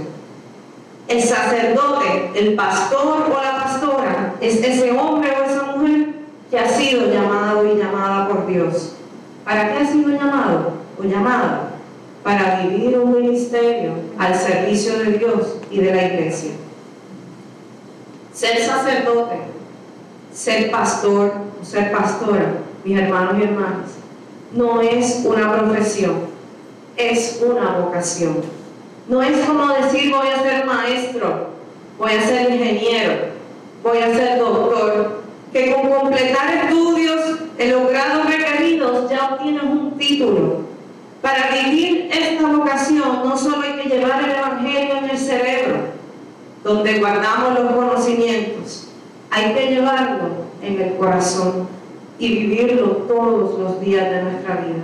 El 1.07 1.21
sacerdote, 1.21 2.31
el 2.33 2.55
pastor 2.55 3.29
o 3.29 3.43
la 3.43 3.63
pastora, 3.63 4.35
es 4.41 4.55
ese 4.55 4.91
hombre 4.91 5.31
o 5.31 5.43
esa 5.43 5.63
mujer 5.75 6.15
que 6.49 6.57
ha 6.57 6.67
sido 6.67 7.11
llamado 7.11 7.65
y 7.65 7.77
llamada 7.77 8.27
por 8.27 8.47
Dios. 8.47 8.90
¿Para 9.51 9.73
qué 9.73 9.79
ha 9.79 9.85
sido 9.85 10.07
llamado 10.11 10.71
o 10.97 11.03
llamada? 11.03 11.67
para 12.23 12.61
vivir 12.61 12.97
un 12.97 13.19
ministerio 13.19 13.93
al 14.17 14.35
servicio 14.35 14.99
de 14.99 15.13
Dios 15.13 15.57
y 15.71 15.79
de 15.79 15.93
la 15.93 16.05
iglesia. 16.05 16.51
Ser 18.31 18.61
sacerdote, 18.61 19.37
ser 20.31 20.69
pastor 20.69 21.33
o 21.59 21.65
ser 21.65 21.91
pastora, 21.91 22.53
mis 22.85 22.97
hermanos 22.97 23.35
y 23.39 23.43
hermanas, 23.43 23.89
no 24.53 24.81
es 24.81 25.23
una 25.25 25.51
profesión, 25.51 26.13
es 26.95 27.41
una 27.43 27.77
vocación. 27.79 28.37
No 29.07 29.23
es 29.23 29.43
como 29.45 29.73
decir 29.73 30.11
voy 30.11 30.27
a 30.27 30.43
ser 30.43 30.65
maestro, 30.65 31.47
voy 31.97 32.11
a 32.11 32.21
ser 32.21 32.51
ingeniero, 32.51 33.13
voy 33.83 33.97
a 33.97 34.13
ser 34.13 34.37
doctor, 34.37 35.23
que 35.51 35.73
con 35.73 35.89
completar 35.89 36.53
estudios 36.53 37.39
en 37.57 37.71
los 37.71 37.91
ya 39.31 39.35
obtienes 39.35 39.63
un 39.63 39.91
título 39.97 40.61
para 41.21 41.51
vivir 41.51 42.09
esta 42.11 42.47
vocación 42.47 43.23
no 43.23 43.37
solo 43.37 43.61
hay 43.61 43.81
que 43.81 43.95
llevar 43.95 44.23
el 44.23 44.31
Evangelio 44.31 44.97
en 44.97 45.09
el 45.09 45.17
cerebro, 45.17 45.75
donde 46.63 46.99
guardamos 46.99 47.59
los 47.59 47.71
conocimientos, 47.73 48.87
hay 49.29 49.53
que 49.53 49.67
llevarlo 49.67 50.29
en 50.63 50.81
el 50.81 50.95
corazón 50.95 51.67
y 52.17 52.27
vivirlo 52.27 52.87
todos 53.07 53.59
los 53.59 53.81
días 53.81 54.09
de 54.09 54.23
nuestra 54.23 54.55
vida. 54.55 54.83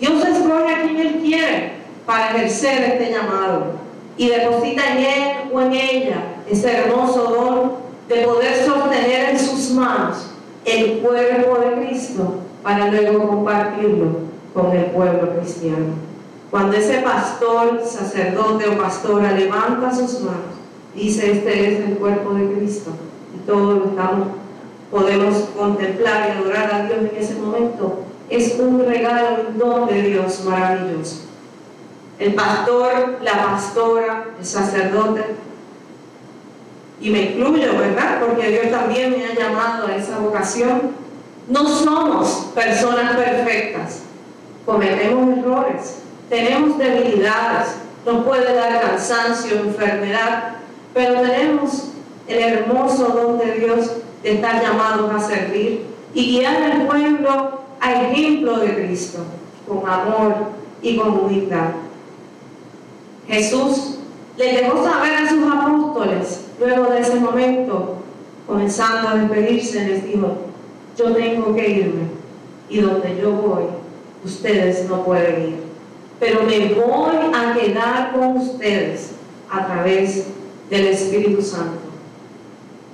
Dios 0.00 0.24
escoge 0.24 0.74
a 0.74 0.82
quien 0.82 0.96
Él 0.96 1.20
quiere 1.22 1.72
para 2.06 2.30
ejercer 2.30 2.82
este 2.92 3.10
llamado 3.10 3.72
y 4.16 4.28
deposita 4.28 4.92
en 4.92 4.98
Él 4.98 5.36
o 5.52 5.60
en 5.60 5.72
ella 5.72 6.22
ese 6.50 6.72
hermoso 6.72 7.24
don 7.24 7.72
de 8.08 8.24
poder 8.26 8.64
sostener 8.64 9.30
en 9.30 9.38
sus 9.38 9.70
manos 9.72 10.30
el 10.64 10.98
cuerpo 10.98 11.58
de 11.58 11.86
Cristo 11.86 12.47
para 12.68 12.90
luego 12.90 13.26
compartirlo 13.26 14.08
con 14.52 14.76
el 14.76 14.84
pueblo 14.90 15.30
cristiano. 15.38 15.94
Cuando 16.50 16.76
ese 16.76 16.98
pastor, 16.98 17.80
sacerdote 17.82 18.68
o 18.68 18.76
pastora 18.76 19.32
levanta 19.32 19.90
sus 19.90 20.20
manos, 20.20 20.52
dice, 20.94 21.32
este 21.32 21.72
es 21.72 21.88
el 21.88 21.96
cuerpo 21.96 22.34
de 22.34 22.52
Cristo, 22.52 22.90
y 23.34 23.46
todos 23.46 23.78
lo 23.78 23.84
estamos, 23.86 24.28
podemos 24.90 25.48
contemplar 25.56 26.28
y 26.28 26.32
adorar 26.32 26.74
a 26.74 26.82
Dios 26.84 27.10
en 27.10 27.16
ese 27.16 27.36
momento, 27.36 28.00
es 28.28 28.58
un 28.58 28.84
regalo, 28.84 29.48
un 29.48 29.58
don 29.58 29.86
de 29.86 30.02
Dios 30.02 30.44
maravilloso. 30.44 31.22
El 32.18 32.34
pastor, 32.34 33.16
la 33.22 33.46
pastora, 33.46 34.26
el 34.38 34.44
sacerdote, 34.44 35.24
y 37.00 37.08
me 37.08 37.30
incluyo, 37.30 37.78
¿verdad? 37.78 38.20
Porque 38.20 38.50
Dios 38.50 38.70
también 38.70 39.12
me 39.12 39.24
ha 39.24 39.34
llamado 39.34 39.86
a 39.86 39.96
esa 39.96 40.18
vocación. 40.18 41.07
No 41.48 41.66
somos 41.66 42.50
personas 42.54 43.16
perfectas, 43.16 44.02
cometemos 44.66 45.38
errores, 45.38 46.02
tenemos 46.28 46.76
debilidades, 46.76 47.76
nos 48.04 48.22
puede 48.26 48.54
dar 48.54 48.82
cansancio, 48.82 49.56
enfermedad, 49.60 50.56
pero 50.92 51.22
tenemos 51.22 51.88
el 52.26 52.38
hermoso 52.38 53.08
don 53.08 53.38
de 53.38 53.52
Dios 53.60 53.92
de 54.22 54.34
estar 54.34 54.60
llamados 54.62 55.10
a 55.14 55.26
servir 55.26 55.86
y 56.12 56.32
guiar 56.32 56.62
al 56.62 56.86
pueblo 56.86 57.62
a 57.80 57.92
ejemplo 57.92 58.58
de 58.58 58.74
Cristo, 58.74 59.20
con 59.66 59.88
amor 59.88 60.34
y 60.82 60.98
con 60.98 61.18
humildad. 61.18 61.70
Jesús 63.26 63.98
le 64.36 64.52
dejó 64.52 64.84
saber 64.84 65.14
a 65.14 65.28
sus 65.28 65.50
apóstoles, 65.50 66.44
luego 66.60 66.90
de 66.90 67.00
ese 67.00 67.14
momento, 67.14 67.96
comenzando 68.46 69.08
a 69.08 69.14
despedirse, 69.14 69.86
les 69.86 70.04
dijo, 70.04 70.47
yo 70.98 71.14
tengo 71.14 71.54
que 71.54 71.70
irme 71.70 72.08
y 72.68 72.80
donde 72.80 73.18
yo 73.20 73.30
voy, 73.30 73.64
ustedes 74.24 74.88
no 74.88 75.04
pueden 75.04 75.42
ir. 75.42 75.56
Pero 76.18 76.42
me 76.42 76.74
voy 76.74 77.16
a 77.32 77.54
quedar 77.54 78.12
con 78.12 78.36
ustedes 78.38 79.12
a 79.48 79.64
través 79.66 80.26
del 80.68 80.88
Espíritu 80.88 81.40
Santo. 81.40 81.78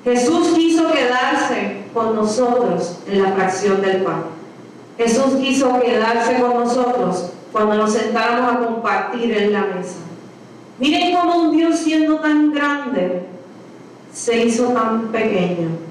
Jesús 0.04 0.48
quiso 0.54 0.92
quedarse 0.92 1.84
con 1.94 2.14
nosotros 2.14 2.98
en 3.08 3.22
la 3.22 3.32
fracción 3.32 3.80
del 3.80 4.02
pan. 4.02 4.24
Jesús 4.98 5.36
quiso 5.40 5.80
quedarse 5.80 6.38
con 6.38 6.54
nosotros 6.60 7.30
cuando 7.50 7.76
nos 7.76 7.92
sentamos 7.94 8.52
a 8.52 8.58
compartir 8.58 9.32
en 9.32 9.52
la 9.52 9.62
mesa. 9.62 9.96
Miren 10.78 11.16
cómo 11.16 11.42
un 11.42 11.56
Dios 11.56 11.78
siendo 11.78 12.16
tan 12.16 12.52
grande 12.52 13.22
se 14.12 14.44
hizo 14.44 14.66
tan 14.68 15.08
pequeño. 15.08 15.83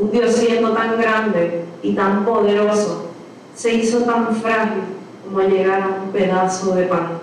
Un 0.00 0.12
Dios 0.12 0.36
siendo 0.36 0.72
tan 0.72 1.00
grande 1.00 1.64
y 1.82 1.94
tan 1.94 2.24
poderoso 2.24 3.06
se 3.54 3.74
hizo 3.74 3.98
tan 4.02 4.34
frágil 4.36 4.84
como 5.24 5.40
llegar 5.40 5.82
a 5.82 6.02
un 6.04 6.12
pedazo 6.12 6.74
de 6.76 6.84
pan, 6.84 7.18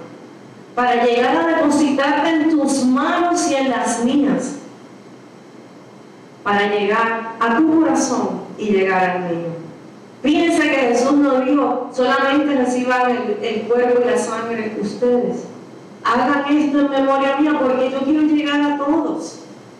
para 0.76 1.06
llegar 1.06 1.38
a 1.38 1.56
depositarte 1.56 2.30
en 2.30 2.50
tus 2.50 2.84
manos 2.84 3.50
y 3.50 3.56
en 3.56 3.70
las 3.70 4.04
mías, 4.04 4.56
para 6.44 6.68
llegar 6.68 7.36
a 7.40 7.58
tu 7.58 7.80
corazón 7.80 8.42
y 8.58 8.66
llegar 8.66 9.10
al 9.10 9.20
mío. 9.22 9.48
Fíjense 10.22 10.62
que 10.62 10.76
Jesús 10.76 11.14
no 11.14 11.40
dijo, 11.42 11.90
solamente 11.94 12.56
reciban 12.56 13.12
el, 13.12 13.38
el 13.42 13.62
cuerpo 13.62 14.02
y 14.02 14.10
la 14.10 14.18
sangre 14.18 14.70
de 14.70 14.82
ustedes. 14.82 15.46
Hagan 16.04 16.46
esto 16.54 16.82
en 16.82 16.90
memoria 16.90 17.38
mía 17.38 17.58
porque 17.60 17.90
yo 17.92 18.00
quiero 18.00 18.22
llegar 18.24 18.62
a 18.62 18.78
todos. 18.78 19.40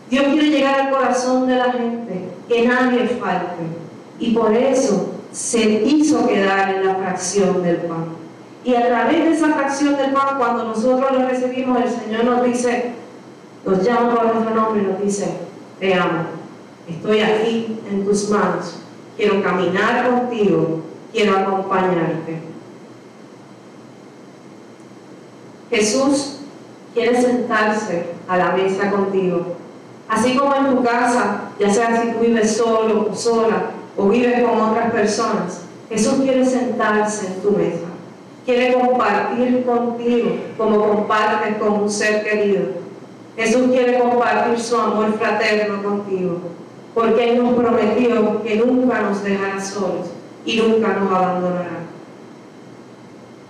Dios 0.10 0.26
quiere 0.28 0.50
llegar 0.50 0.82
al 0.82 0.90
corazón 0.92 1.48
de 1.48 1.56
la 1.56 1.72
gente, 1.72 2.30
que 2.48 2.68
nadie 2.68 3.08
falte. 3.08 3.64
Y 4.20 4.34
por 4.34 4.54
eso 4.56 5.14
se 5.32 5.84
hizo 5.86 6.28
quedar 6.28 6.76
en 6.76 6.86
la 6.86 6.96
fracción 6.96 7.62
del 7.64 7.78
pan. 7.78 8.06
Y 8.64 8.74
a 8.74 8.88
través 8.88 9.26
de 9.26 9.32
esa 9.32 9.54
fracción 9.54 9.96
del 9.98 10.12
pan, 10.12 10.38
cuando 10.38 10.64
nosotros 10.64 11.12
lo 11.12 11.28
recibimos, 11.28 11.82
el 11.84 11.90
Señor 11.90 12.24
nos 12.24 12.44
dice, 12.44 12.94
nos 13.66 13.84
llama 13.84 14.16
por 14.16 14.34
nuestro 14.34 14.56
nombre 14.56 14.82
nos 14.82 15.02
dice, 15.02 15.30
te 15.80 15.94
amo, 15.94 16.24
estoy 16.88 17.20
aquí 17.20 17.80
en 17.90 18.06
tus 18.06 18.30
manos, 18.30 18.78
quiero 19.18 19.44
caminar 19.44 20.10
contigo, 20.10 20.82
quiero 21.12 21.38
acompañarte. 21.38 22.40
Jesús 25.70 26.38
quiere 26.94 27.22
sentarse 27.22 28.06
a 28.28 28.38
la 28.38 28.52
mesa 28.52 28.90
contigo. 28.90 29.58
Así 30.08 30.36
como 30.36 30.56
en 30.56 30.76
tu 30.76 30.84
casa, 30.84 31.50
ya 31.60 31.74
sea 31.74 32.02
si 32.02 32.12
tú 32.12 32.20
vives 32.20 32.56
solo 32.58 33.10
o 33.12 33.16
sola, 33.16 33.72
o 33.98 34.08
vives 34.10 34.44
con 34.44 34.62
otras 34.62 34.92
personas, 34.92 35.62
Jesús 35.90 36.16
quiere 36.22 36.46
sentarse 36.46 37.28
en 37.28 37.42
tu 37.42 37.52
mesa. 37.52 37.86
Quiere 38.46 38.74
compartir 38.74 39.66
contigo 39.66 40.38
como 40.58 40.88
compartes 40.88 41.58
con 41.58 41.82
un 41.82 41.90
ser 41.90 42.24
querido 42.24 42.86
Jesús 43.36 43.68
quiere 43.70 44.00
compartir 44.00 44.58
su 44.60 44.78
amor 44.78 45.18
fraterno 45.18 45.84
contigo, 45.84 46.40
porque 46.94 47.32
Él 47.32 47.44
nos 47.44 47.56
prometió 47.56 48.42
que 48.42 48.56
nunca 48.56 49.02
nos 49.02 49.24
dejará 49.24 49.60
solos 49.60 50.08
y 50.46 50.58
nunca 50.62 50.94
nos 50.94 51.12
abandonará. 51.12 51.80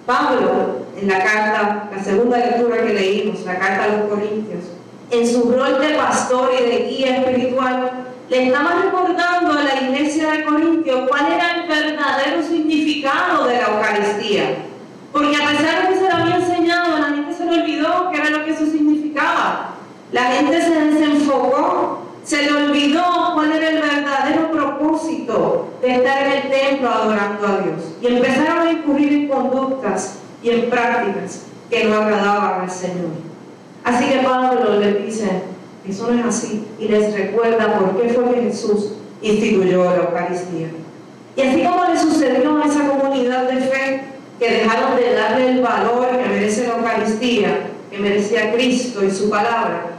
Pablo, 0.07 0.85
en 1.00 1.07
la 1.07 1.24
carta, 1.24 1.89
la 1.95 2.03
segunda 2.03 2.38
lectura 2.38 2.83
que 2.83 2.93
leímos, 2.93 3.45
la 3.45 3.59
carta 3.59 3.83
a 3.83 3.88
los 3.89 4.09
Corintios, 4.09 4.63
en 5.12 5.27
su 5.27 5.51
rol 5.51 5.79
de 5.79 5.95
pastor 5.95 6.51
y 6.59 6.63
de 6.63 6.77
guía 6.89 7.17
espiritual, 7.17 7.91
le 8.29 8.47
estaba 8.47 8.81
recordando 8.83 9.51
a 9.51 9.63
la 9.63 9.81
iglesia 9.81 10.31
de 10.31 10.45
Corintios 10.45 11.07
cuál 11.07 11.31
era 11.31 11.62
el 11.62 11.67
verdadero 11.67 12.41
significado 12.41 13.45
de 13.45 13.57
la 13.57 13.67
Eucaristía. 13.67 14.55
Porque 15.12 15.35
a 15.35 15.47
pesar 15.47 15.83
de 15.83 15.93
que 15.93 16.00
se 16.00 16.09
lo 16.09 16.15
había 16.15 16.35
enseñado, 16.38 16.97
la 16.97 17.05
gente 17.05 17.33
se 17.33 17.45
le 17.45 17.62
olvidó 17.62 18.09
qué 18.12 18.17
era 18.17 18.29
lo 18.31 18.45
que 18.45 18.51
eso 18.51 18.65
significaba. 18.65 19.75
La 20.12 20.24
gente 20.24 20.62
se 20.62 20.71
desenfocó, 20.71 22.01
se 22.24 22.41
le 22.41 22.51
olvidó 22.51 23.31
cuál 23.35 23.51
era 23.51 23.69
el 23.69 23.81
verdadero 23.81 24.51
propósito 24.51 25.69
de 25.81 25.95
estar 25.95 26.25
en 26.25 26.31
el 26.31 26.50
templo 26.50 26.89
adorando 26.89 27.47
a 27.47 27.57
Dios. 27.59 27.81
Y 28.01 28.07
empezaron 28.07 28.67
a 28.67 28.71
incurrir 28.71 29.13
en 29.13 29.27
conductas 29.27 30.19
y 30.41 30.50
en 30.50 30.69
prácticas 30.69 31.43
que 31.69 31.85
no 31.85 31.95
agradaban 31.97 32.62
al 32.62 32.71
Señor. 32.71 33.34
Así 33.85 34.09
que 34.09 34.19
Pablo 34.19 34.79
les 34.79 35.05
dice, 35.05 35.29
eso 35.87 36.11
no 36.11 36.19
es 36.19 36.25
así, 36.25 36.67
y 36.77 36.89
les 36.89 37.13
recuerda 37.13 37.79
por 37.79 38.01
qué 38.01 38.09
fue 38.09 38.33
que 38.33 38.41
Jesús 38.41 38.93
instituyó 39.21 39.85
la 39.85 39.95
Eucaristía. 39.97 40.67
Y 41.37 41.41
así 41.41 41.63
como 41.63 41.85
le 41.85 41.97
sucedió 41.97 42.61
a 42.61 42.65
esa 42.65 42.89
comunidad 42.89 43.47
de 43.47 43.61
fe 43.61 44.01
que 44.39 44.51
dejaron 44.51 44.97
de 44.97 45.13
darle 45.13 45.51
el 45.51 45.61
valor 45.61 46.09
que 46.09 46.27
merece 46.27 46.67
la 46.67 46.77
Eucaristía, 46.77 47.67
que 47.89 47.99
merecía 47.99 48.51
Cristo 48.51 49.05
y 49.05 49.11
su 49.11 49.29
palabra, 49.29 49.95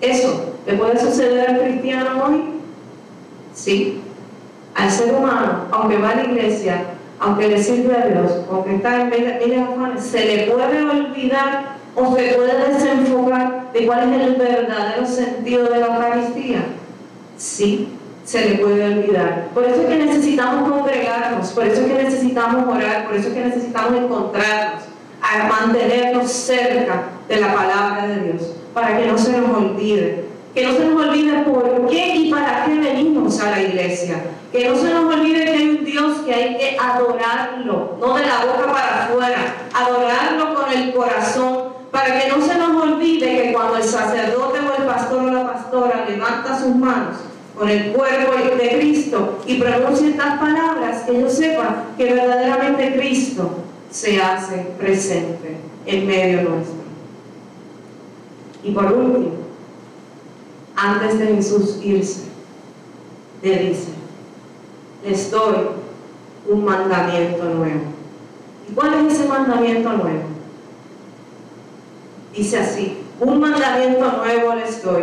¿Eso 0.00 0.54
le 0.64 0.74
puede 0.74 0.98
suceder 0.98 1.50
al 1.50 1.60
cristiano 1.60 2.24
hoy? 2.24 2.44
Sí. 3.52 4.00
Al 4.74 4.90
ser 4.90 5.12
humano, 5.12 5.64
aunque 5.72 5.98
va 5.98 6.10
a 6.10 6.16
la 6.16 6.24
iglesia, 6.24 6.84
aunque 7.18 7.48
le 7.48 7.60
sirve 7.60 7.96
a 7.96 8.06
Dios, 8.06 8.30
aunque 8.48 8.76
está 8.76 9.00
en 9.00 9.10
miles 9.10 9.44
de 9.44 9.56
afanes, 9.56 10.04
se 10.04 10.24
le 10.24 10.52
puede 10.52 10.84
olvidar 10.84 11.77
o 11.94 12.16
se 12.16 12.34
puede 12.34 12.72
desenfocar 12.72 13.72
de 13.72 13.86
cuál 13.86 14.12
es 14.12 14.20
el 14.20 14.34
verdadero 14.36 15.06
sentido 15.06 15.64
de 15.64 15.80
la 15.80 15.86
Eucaristía. 15.86 16.60
Sí, 17.36 17.88
se 18.24 18.48
le 18.48 18.58
puede 18.58 18.84
olvidar. 18.84 19.48
Por 19.54 19.64
eso 19.64 19.82
es 19.82 19.86
que 19.86 20.04
necesitamos 20.04 20.70
congregarnos, 20.70 21.48
por 21.50 21.66
eso 21.66 21.82
es 21.82 21.92
que 21.92 22.02
necesitamos 22.04 22.76
orar, 22.76 23.06
por 23.06 23.16
eso 23.16 23.28
es 23.28 23.34
que 23.34 23.44
necesitamos 23.44 23.96
encontrarnos, 23.96 24.82
a 25.20 25.48
mantenernos 25.48 26.30
cerca 26.30 27.04
de 27.28 27.40
la 27.40 27.52
palabra 27.52 28.06
de 28.06 28.20
Dios 28.20 28.54
para 28.78 28.96
que 28.96 29.06
no 29.06 29.18
se 29.18 29.36
nos 29.38 29.56
olvide. 29.56 30.24
Que 30.54 30.64
no 30.64 30.72
se 30.72 30.84
nos 30.86 31.06
olvide 31.06 31.42
por 31.42 31.88
qué 31.88 32.16
y 32.16 32.30
para 32.30 32.64
qué 32.64 32.74
venimos 32.74 33.38
a 33.40 33.50
la 33.50 33.62
iglesia. 33.62 34.22
Que 34.50 34.68
no 34.68 34.76
se 34.76 34.92
nos 34.92 35.14
olvide 35.14 35.44
que 35.44 35.50
hay 35.50 35.68
un 35.68 35.84
Dios 35.84 36.18
que 36.24 36.34
hay 36.34 36.56
que 36.56 36.76
adorarlo, 36.78 37.96
no 38.00 38.14
de 38.14 38.26
la 38.26 38.44
boca 38.44 38.72
para 38.72 39.04
afuera, 39.04 39.56
adorarlo 39.74 40.54
con 40.54 40.72
el 40.72 40.92
corazón, 40.92 41.67
para 41.90 42.20
que 42.20 42.28
no 42.28 42.44
se 42.44 42.58
nos 42.58 42.82
olvide 42.82 43.42
que 43.42 43.52
cuando 43.52 43.76
el 43.76 43.84
sacerdote 43.84 44.58
o 44.60 44.80
el 44.80 44.86
pastor 44.86 45.22
o 45.24 45.30
la 45.30 45.52
pastora 45.52 46.04
levanta 46.08 46.58
sus 46.58 46.74
manos 46.74 47.16
con 47.56 47.68
el 47.68 47.92
cuerpo 47.92 48.32
de 48.56 48.78
Cristo 48.78 49.38
y 49.46 49.58
pronuncia 49.58 50.08
estas 50.08 50.38
palabras, 50.38 51.02
que 51.02 51.16
ellos 51.16 51.32
sepan 51.32 51.86
que 51.96 52.12
verdaderamente 52.12 52.94
Cristo 52.94 53.50
se 53.90 54.20
hace 54.22 54.66
presente 54.78 55.56
en 55.86 56.06
medio 56.06 56.42
nuestro. 56.42 56.78
Y 58.62 58.70
por 58.70 58.92
último, 58.92 59.32
antes 60.76 61.18
de 61.18 61.26
Jesús 61.26 61.80
irse, 61.82 62.24
le 63.42 63.58
dice, 63.58 63.88
les 65.04 65.30
doy 65.30 65.56
un 66.48 66.64
mandamiento 66.64 67.44
nuevo. 67.44 67.80
¿Y 68.68 68.72
cuál 68.74 69.06
es 69.06 69.14
ese 69.14 69.28
mandamiento 69.28 69.90
nuevo? 69.90 70.37
Dice 72.38 72.56
así, 72.56 72.98
un 73.18 73.40
mandamiento 73.40 74.12
nuevo 74.12 74.54
les 74.54 74.80
doy, 74.80 75.02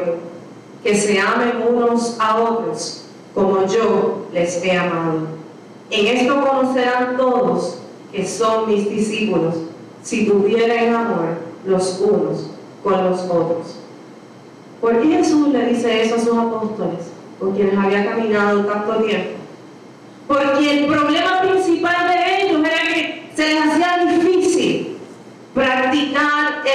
que 0.82 0.96
se 0.96 1.20
amen 1.20 1.66
unos 1.70 2.16
a 2.18 2.38
otros 2.38 3.08
como 3.34 3.68
yo 3.68 4.28
les 4.32 4.64
he 4.64 4.72
amado. 4.78 5.28
En 5.92 6.16
esto 6.16 6.34
conocerán 6.40 7.18
todos 7.18 7.80
que 8.14 8.26
son 8.26 8.70
mis 8.70 8.90
discípulos, 8.90 9.56
si 10.02 10.26
tuvieran 10.26 10.96
amor 10.96 11.26
los 11.66 12.00
unos 12.00 12.52
con 12.82 13.04
los 13.04 13.20
otros. 13.24 13.80
¿Por 14.80 15.02
qué 15.02 15.18
Jesús 15.18 15.50
le 15.50 15.66
dice 15.66 16.04
eso 16.04 16.16
a 16.16 16.20
sus 16.20 16.38
apóstoles, 16.38 17.12
con 17.38 17.54
quienes 17.54 17.78
había 17.78 18.12
caminado 18.12 18.62
tanto 18.66 19.04
tiempo? 19.04 19.32
Porque 20.26 20.72
el 20.72 20.86
problema 20.86 21.42
principal 21.42 22.08
de 22.08 22.44
ellos 22.44 22.62
era 22.62 22.94
que 22.94 23.30
se 23.36 23.56
les 23.56 23.62
hacía 23.62 24.06
difícil 24.06 24.98
practicar 25.54 26.25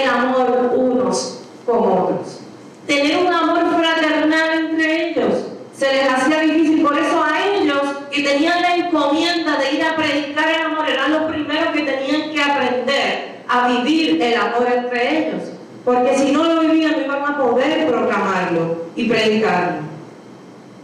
el 0.02 0.08
amor 0.08 0.72
unos 0.76 1.40
con 1.66 1.78
otros. 1.78 2.40
Tener 2.86 3.18
un 3.18 3.32
amor 3.32 3.60
fraternal 3.78 4.58
entre 4.58 5.10
ellos 5.10 5.34
se 5.76 5.92
les 5.92 6.08
hacía 6.08 6.40
difícil. 6.40 6.82
Por 6.82 6.98
eso 6.98 7.22
a 7.22 7.46
ellos 7.46 7.80
que 8.10 8.22
tenían 8.22 8.60
la 8.60 8.76
encomienda 8.76 9.56
de 9.56 9.72
ir 9.72 9.84
a 9.84 9.96
predicar 9.96 10.48
el 10.48 10.62
amor 10.62 10.88
eran 10.88 11.12
los 11.12 11.22
primeros 11.30 11.72
que 11.72 11.82
tenían 11.82 12.30
que 12.30 12.42
aprender 12.42 13.42
a 13.48 13.68
vivir 13.68 14.20
el 14.20 14.34
amor 14.34 14.66
entre 14.74 15.18
ellos. 15.18 15.42
Porque 15.84 16.18
si 16.18 16.32
no 16.32 16.44
lo 16.44 16.60
vivían, 16.60 16.92
no 16.92 17.04
iban 17.04 17.24
a 17.24 17.38
poder 17.38 17.86
proclamarlo 17.86 18.84
y 18.94 19.08
predicarlo. 19.08 19.78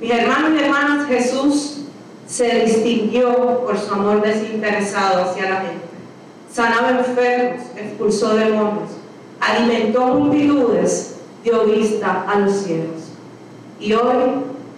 Mis 0.00 0.10
hermanos 0.10 0.52
y 0.54 0.64
hermanas, 0.64 1.08
Jesús 1.08 1.76
se 2.26 2.64
distinguió 2.64 3.64
por 3.64 3.78
su 3.78 3.92
amor 3.92 4.22
desinteresado 4.22 5.24
hacia 5.24 5.50
la 5.50 5.56
gente. 5.60 5.86
Sanaba 6.52 6.90
enfermos, 6.90 7.66
expulsó 7.76 8.34
demonios, 8.34 8.90
alimentó 9.40 10.06
multitudes, 10.06 11.16
dio 11.44 11.64
vista 11.64 12.24
a 12.28 12.38
los 12.40 12.52
cielos. 12.52 13.10
Y 13.80 13.92
hoy 13.92 14.16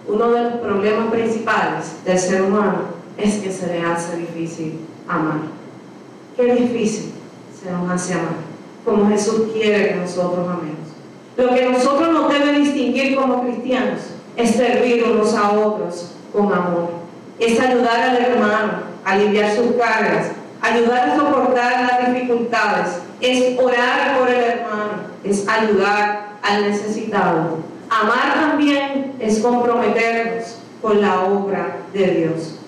uno 0.07 0.31
de 0.31 0.43
los 0.43 0.53
problemas 0.53 1.11
principales 1.11 2.03
del 2.05 2.19
ser 2.19 2.41
humano 2.41 2.79
es 3.17 3.35
que 3.35 3.51
se 3.51 3.67
le 3.67 3.81
hace 3.81 4.17
difícil 4.17 4.79
amar. 5.07 5.39
Qué 6.35 6.53
difícil 6.55 7.11
se 7.61 7.71
nos 7.71 7.89
hace 7.89 8.13
amar 8.13 8.49
como 8.89 9.09
Jesús 9.09 9.51
quiere 9.53 9.89
que 9.89 9.95
nosotros 9.95 10.47
amemos. 10.47 10.89
Lo 11.37 11.49
que 11.53 11.69
nosotros 11.69 12.11
nos 12.11 12.31
debe 12.31 12.59
distinguir 12.59 13.15
como 13.15 13.43
cristianos 13.43 13.99
es 14.35 14.51
servir 14.51 15.03
unos 15.03 15.33
a 15.35 15.51
otros 15.51 16.11
con 16.33 16.51
amor. 16.51 16.89
Es 17.39 17.59
ayudar 17.59 18.01
al 18.01 18.17
hermano 18.17 18.71
a 19.05 19.11
aliviar 19.11 19.55
sus 19.55 19.75
cargas, 19.77 20.31
ayudar 20.61 21.09
a 21.09 21.15
soportar 21.15 21.81
las 21.81 22.13
dificultades, 22.13 22.99
es 23.21 23.57
orar 23.59 24.17
por 24.17 24.29
el 24.29 24.43
hermano, 24.43 24.91
es 25.23 25.47
ayudar 25.47 26.37
al 26.41 26.69
necesitado. 26.69 27.57
Amar 27.89 28.33
también 28.35 29.13
es 29.19 29.39
comprometernos 29.39 30.59
con 30.81 31.01
la 31.01 31.21
obra 31.21 31.77
de 31.93 32.07
Dios. 32.07 32.59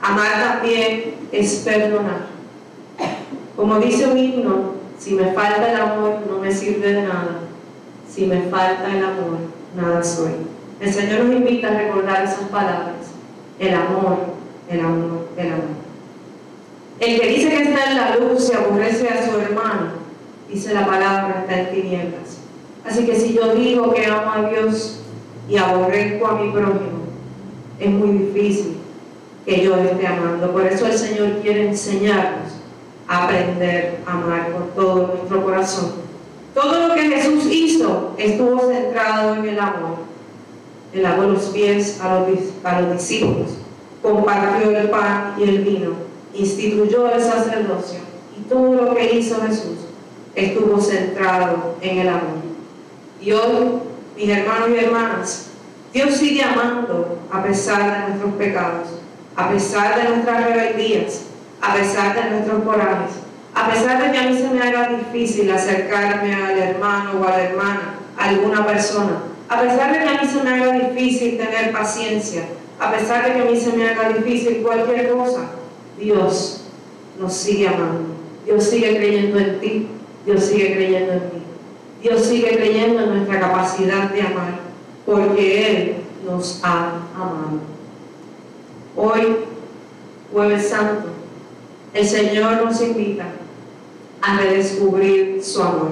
Amar 0.00 0.32
también 0.32 1.14
es 1.32 1.54
perdonar. 1.64 2.26
Como 3.56 3.78
dice 3.78 4.06
un 4.06 4.18
himno, 4.18 4.74
si 4.98 5.14
me 5.14 5.32
falta 5.32 5.70
el 5.70 5.80
amor, 5.80 6.18
no 6.28 6.38
me 6.38 6.52
sirve 6.52 6.92
de 6.92 7.02
nada. 7.02 7.40
Si 8.08 8.26
me 8.26 8.42
falta 8.42 8.86
el 8.94 9.04
amor, 9.04 9.38
nada 9.74 10.02
soy. 10.02 10.32
El 10.80 10.92
Señor 10.92 11.24
nos 11.24 11.36
invita 11.36 11.68
a 11.68 11.78
recordar 11.78 12.24
esas 12.24 12.48
palabras. 12.50 12.94
El 13.58 13.74
amor, 13.74 14.18
el 14.68 14.80
amor. 14.80 15.28
el 15.36 15.46
amor. 15.46 15.85
El 16.98 17.20
que 17.20 17.28
dice 17.28 17.50
que 17.50 17.62
está 17.62 17.90
en 17.90 17.96
la 17.96 18.16
luz 18.16 18.50
y 18.50 18.56
aborrece 18.56 19.08
a 19.08 19.26
su 19.26 19.38
hermano, 19.38 19.92
dice 20.48 20.72
la 20.72 20.86
palabra, 20.86 21.40
está 21.42 21.60
en 21.60 21.70
tinieblas. 21.70 22.38
Así 22.86 23.04
que 23.04 23.16
si 23.18 23.34
yo 23.34 23.54
digo 23.54 23.92
que 23.92 24.06
amo 24.06 24.32
a 24.32 24.48
Dios 24.48 25.00
y 25.48 25.56
aborrezco 25.58 26.26
a 26.26 26.40
mi 26.40 26.50
prójimo, 26.50 27.06
es 27.78 27.90
muy 27.90 28.18
difícil 28.18 28.78
que 29.44 29.62
yo 29.62 29.76
esté 29.76 30.06
amando. 30.06 30.52
Por 30.52 30.66
eso 30.66 30.86
el 30.86 30.96
Señor 30.96 31.40
quiere 31.42 31.68
enseñarnos 31.68 32.52
a 33.06 33.24
aprender 33.24 33.98
a 34.06 34.12
amar 34.12 34.52
con 34.52 34.70
todo 34.74 35.06
nuestro 35.08 35.44
corazón. 35.44 35.92
Todo 36.54 36.88
lo 36.88 36.94
que 36.94 37.02
Jesús 37.02 37.46
hizo 37.50 38.14
estuvo 38.16 38.72
centrado 38.72 39.34
en 39.36 39.44
el 39.44 39.58
amor. 39.58 39.96
Él 40.94 41.02
lavó 41.02 41.24
los 41.24 41.44
pies 41.46 42.00
a 42.00 42.20
los, 42.20 42.28
a 42.64 42.80
los 42.80 42.92
discípulos, 42.94 43.58
compartió 44.00 44.70
el 44.70 44.88
pan 44.88 45.34
y 45.38 45.42
el 45.42 45.58
vino, 45.58 46.05
instituyó 46.38 47.10
el 47.12 47.22
sacerdocio 47.22 48.00
y 48.38 48.42
todo 48.48 48.74
lo 48.74 48.94
que 48.94 49.16
hizo 49.16 49.40
Jesús 49.42 49.78
estuvo 50.34 50.80
centrado 50.80 51.76
en 51.80 51.98
el 51.98 52.08
amor. 52.08 52.44
Y 53.20 53.32
hoy, 53.32 53.80
mis 54.16 54.28
hermanos 54.28 54.68
y 54.70 54.84
hermanas, 54.84 55.46
Dios 55.92 56.14
sigue 56.14 56.42
amando 56.42 57.18
a 57.32 57.42
pesar 57.42 57.82
de 57.82 58.08
nuestros 58.08 58.34
pecados, 58.34 58.88
a 59.34 59.48
pesar 59.48 59.96
de 59.96 60.10
nuestras 60.10 60.44
rebeldías, 60.44 61.22
a 61.62 61.74
pesar 61.74 62.14
de 62.14 62.30
nuestros 62.30 62.62
corajes, 62.64 63.12
a 63.54 63.70
pesar 63.70 64.02
de 64.02 64.12
que 64.12 64.18
a 64.18 64.28
mí 64.28 64.36
se 64.36 64.48
me 64.48 64.60
haga 64.60 64.90
difícil 64.90 65.50
acercarme 65.50 66.34
al 66.34 66.58
hermano 66.58 67.12
o 67.20 67.24
a 67.26 67.30
la 67.30 67.42
hermana, 67.44 67.94
a 68.18 68.28
alguna 68.28 68.66
persona, 68.66 69.22
a 69.48 69.60
pesar 69.60 69.92
de 69.92 70.00
que 70.00 70.08
a 70.08 70.22
mí 70.22 70.28
se 70.28 70.42
me 70.42 70.50
haga 70.50 70.72
difícil 70.72 71.38
tener 71.38 71.72
paciencia, 71.72 72.42
a 72.78 72.92
pesar 72.92 73.24
de 73.24 73.32
que 73.32 73.48
a 73.48 73.50
mí 73.50 73.58
se 73.58 73.72
me 73.72 73.88
haga 73.88 74.10
difícil 74.10 74.62
cualquier 74.62 75.08
cosa, 75.10 75.46
Dios 75.98 76.62
nos 77.20 77.32
sigue 77.32 77.68
amando. 77.68 78.14
Dios 78.44 78.64
sigue 78.64 78.96
creyendo 78.96 79.38
en 79.38 79.60
ti, 79.60 79.88
Dios 80.24 80.44
sigue 80.44 80.74
creyendo 80.74 81.12
en 81.12 81.18
mí. 81.18 81.42
Dios 82.02 82.22
sigue 82.22 82.56
creyendo 82.56 83.02
en 83.02 83.14
nuestra 83.14 83.40
capacidad 83.40 84.10
de 84.10 84.22
amar, 84.22 84.60
porque 85.04 85.70
Él 85.70 85.94
nos 86.24 86.60
ha 86.62 87.00
amado. 87.14 87.60
Hoy, 88.96 89.36
jueves 90.32 90.68
santo, 90.68 91.08
el 91.92 92.06
Señor 92.06 92.64
nos 92.64 92.80
invita 92.80 93.24
a 94.20 94.38
redescubrir 94.38 95.42
su 95.42 95.62
amor. 95.62 95.90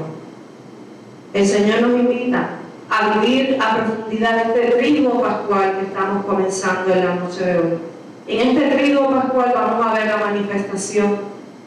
El 1.33 1.47
Señor 1.47 1.83
nos 1.83 2.01
invita 2.01 2.51
a 2.91 3.19
vivir 3.19 3.59
a 3.61 3.77
profundidad 3.77 4.39
este 4.39 4.79
ritmo 4.81 5.21
pascual 5.21 5.79
que 5.79 5.87
estamos 5.87 6.25
comenzando 6.25 6.93
en 6.93 7.05
la 7.05 7.15
noche 7.17 7.45
de 7.45 7.59
hoy. 7.59 7.94
En 8.27 8.57
este 8.57 8.71
ritmo 8.77 9.11
pascual 9.11 9.53
vamos 9.55 9.87
a 9.87 9.95
ver 9.95 10.07
la 10.07 10.17
manifestación 10.17 11.19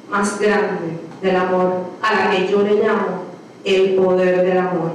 más 0.10 0.40
grande 0.40 0.98
del 1.22 1.36
amor, 1.36 1.84
a 2.02 2.16
la 2.16 2.32
que 2.32 2.48
yo 2.48 2.64
le 2.64 2.76
llamo 2.76 3.26
el 3.64 3.94
poder 3.94 4.44
del 4.44 4.58
amor. 4.58 4.94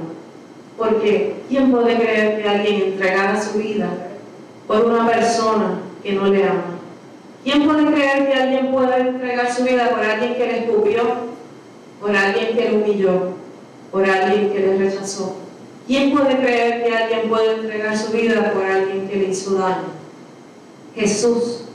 Porque 0.77 1.35
¿quién 1.47 1.71
puede 1.71 1.95
creer 1.95 2.41
que 2.41 2.49
alguien 2.49 2.81
entregara 2.81 3.41
su 3.41 3.59
vida 3.59 3.87
por 4.67 4.85
una 4.85 5.07
persona 5.07 5.79
que 6.03 6.11
no 6.13 6.25
le 6.25 6.43
ama? 6.43 6.63
¿Quién 7.45 7.65
puede 7.65 7.85
creer 7.93 8.27
que 8.27 8.33
alguien 8.33 8.71
pueda 8.71 8.97
entregar 8.97 9.53
su 9.53 9.63
vida 9.63 9.89
por 9.89 10.03
alguien 10.03 10.35
que 10.35 10.45
le 10.45 10.59
escupió, 10.59 11.01
por 12.01 12.13
alguien 12.13 12.57
que 12.57 12.69
le 12.69 12.75
humilló, 12.75 13.29
por 13.89 14.09
alguien 14.09 14.51
que 14.51 14.59
le 14.59 14.77
rechazó? 14.79 15.37
¿Quién 15.87 16.11
puede 16.11 16.37
creer 16.37 16.83
que 16.83 16.93
alguien 16.93 17.29
puede 17.29 17.55
entregar 17.55 17.97
su 17.97 18.11
vida 18.11 18.51
por 18.51 18.65
alguien 18.65 19.07
que 19.07 19.15
le 19.15 19.25
hizo 19.29 19.55
daño? 19.55 20.02
Jesús 20.95 21.65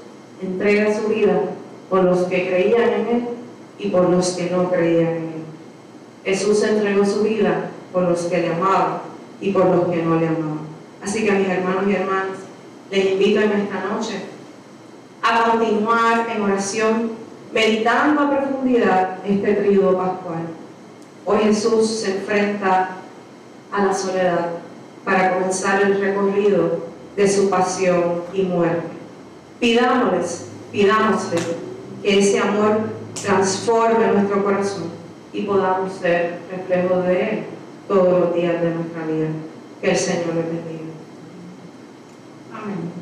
entrega 0.41 0.97
su 0.97 1.09
vida 1.09 1.41
por 1.91 2.05
los 2.05 2.21
que 2.25 2.49
creían 2.49 2.89
en 2.91 3.07
Él 3.09 3.29
y 3.79 3.89
por 3.89 4.09
los 4.09 4.31
que 4.31 4.51
no 4.51 4.71
creían 4.71 5.09
en 5.09 5.17
Él. 5.17 5.45
Jesús 6.25 6.63
entregó 6.63 7.05
su 7.05 7.23
vida 7.23 7.71
por 7.93 8.05
los 8.05 8.23
que 8.23 8.39
le 8.39 8.53
amaban 8.53 9.01
y 9.41 9.51
por 9.51 9.67
los 9.67 9.89
que 9.89 10.03
no 10.03 10.17
le 10.17 10.29
amaban. 10.29 10.61
Así 11.03 11.25
que 11.25 11.33
mis 11.33 11.49
hermanos 11.49 11.85
y 11.89 11.95
hermanas, 11.95 12.39
les 12.91 13.13
invito 13.13 13.41
en 13.41 13.53
esta 13.53 13.85
noche 13.85 14.23
a 15.23 15.51
continuar 15.51 16.27
en 16.35 16.43
oración, 16.43 17.13
meditando 17.53 18.23
a 18.23 18.31
profundidad 18.31 19.19
este 19.27 19.55
trío 19.55 19.97
pascual. 19.97 20.47
Hoy 21.25 21.39
Jesús 21.43 21.89
se 22.01 22.17
enfrenta 22.17 22.97
a 23.73 23.85
la 23.85 23.95
soledad 23.95 24.51
para 25.05 25.35
comenzar 25.35 25.83
el 25.83 26.01
recorrido 26.01 26.79
de 27.17 27.29
su 27.29 27.51
pasión 27.51 28.23
y 28.33 28.43
muerte. 28.43 28.98
Pidámosles, 29.61 30.47
pidámosle 30.71 31.37
que 32.03 32.19
ese 32.19 32.39
amor 32.39 32.81
transforme 33.15 34.07
nuestro 34.13 34.45
corazón 34.45 34.85
y 35.33 35.43
podamos 35.43 35.93
ser 35.95 36.39
reflejo 36.51 37.01
de 37.03 37.31
Él 37.31 37.45
todos 37.89 38.21
los 38.21 38.35
días 38.35 38.61
de 38.63 38.71
nuestra 38.71 39.05
vida. 39.07 39.29
Que 39.81 39.91
el 39.91 39.97
Señor 39.97 40.35
les 40.35 40.47
bendiga. 40.47 40.79
Amén. 42.55 42.99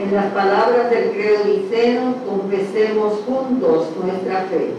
En 0.00 0.14
las 0.14 0.32
palabras 0.32 0.88
del 0.88 1.10
credo 1.10 1.44
niceno, 1.44 2.14
confesemos 2.26 3.18
juntos 3.26 3.88
nuestra 4.02 4.46
fe. 4.46 4.70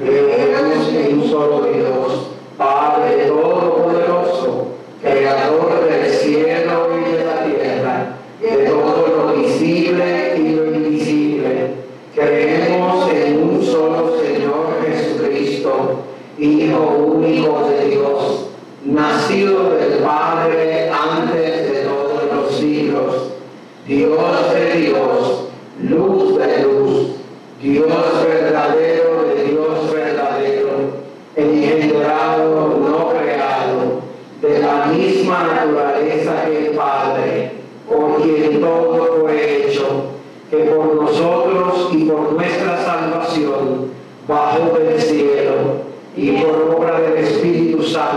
Creemos 0.00 0.88
en 0.94 1.18
un 1.20 1.28
solo 1.28 1.66
Dios, 1.72 2.28
Padre 2.56 3.26
Todopoderoso, 3.26 4.68
Creador 5.02 5.84
del 5.84 6.12
cielo 6.12 6.85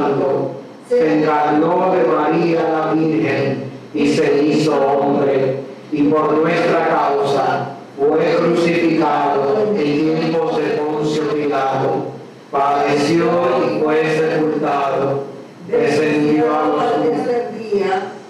Santo 0.10 0.52
se 0.88 1.20
encarnó 1.20 1.94
de 1.94 2.04
María 2.04 2.64
la 2.64 2.94
Virgen 2.94 3.66
y 3.94 4.10
se 4.10 4.44
hizo 4.44 4.76
hombre 4.76 5.60
y 5.92 6.04
por 6.04 6.32
nuestra 6.34 6.88
causa 6.88 7.76
fue 7.98 8.36
crucificado 8.38 9.68
en 9.68 9.76
tiempos 9.76 10.58
de 10.58 10.64
Poncio 10.78 11.30
Pilato, 11.34 12.06
padeció 12.50 13.26
y 13.26 13.84
fue 13.84 14.04
sepultado, 14.18 15.24
descendió 15.68 16.46
a 16.46 16.68
los 16.68 16.84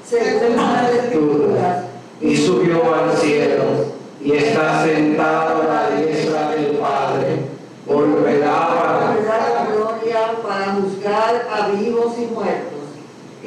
según 0.04 0.56
las 0.56 0.92
escrituras, 0.92 1.84
y 2.20 2.36
subió 2.36 2.94
al 2.94 3.16
cielo 3.16 3.64
y 4.22 4.34
está 4.34 4.84
sentado 4.84 5.62
a 5.62 5.66
la 5.66 5.96
diestra 5.96 6.50
del 6.50 6.78
Padre. 6.78 7.60
Volverá 7.86 8.68
para 8.68 9.00
para 9.00 9.22
dar 9.24 9.52
la 9.54 9.66
gloria 9.66 10.32
para 10.44 10.74
juzgar 10.74 11.48
a 11.52 11.68
vivos 11.70 12.14
y 12.18 12.26
muertos. 12.34 12.80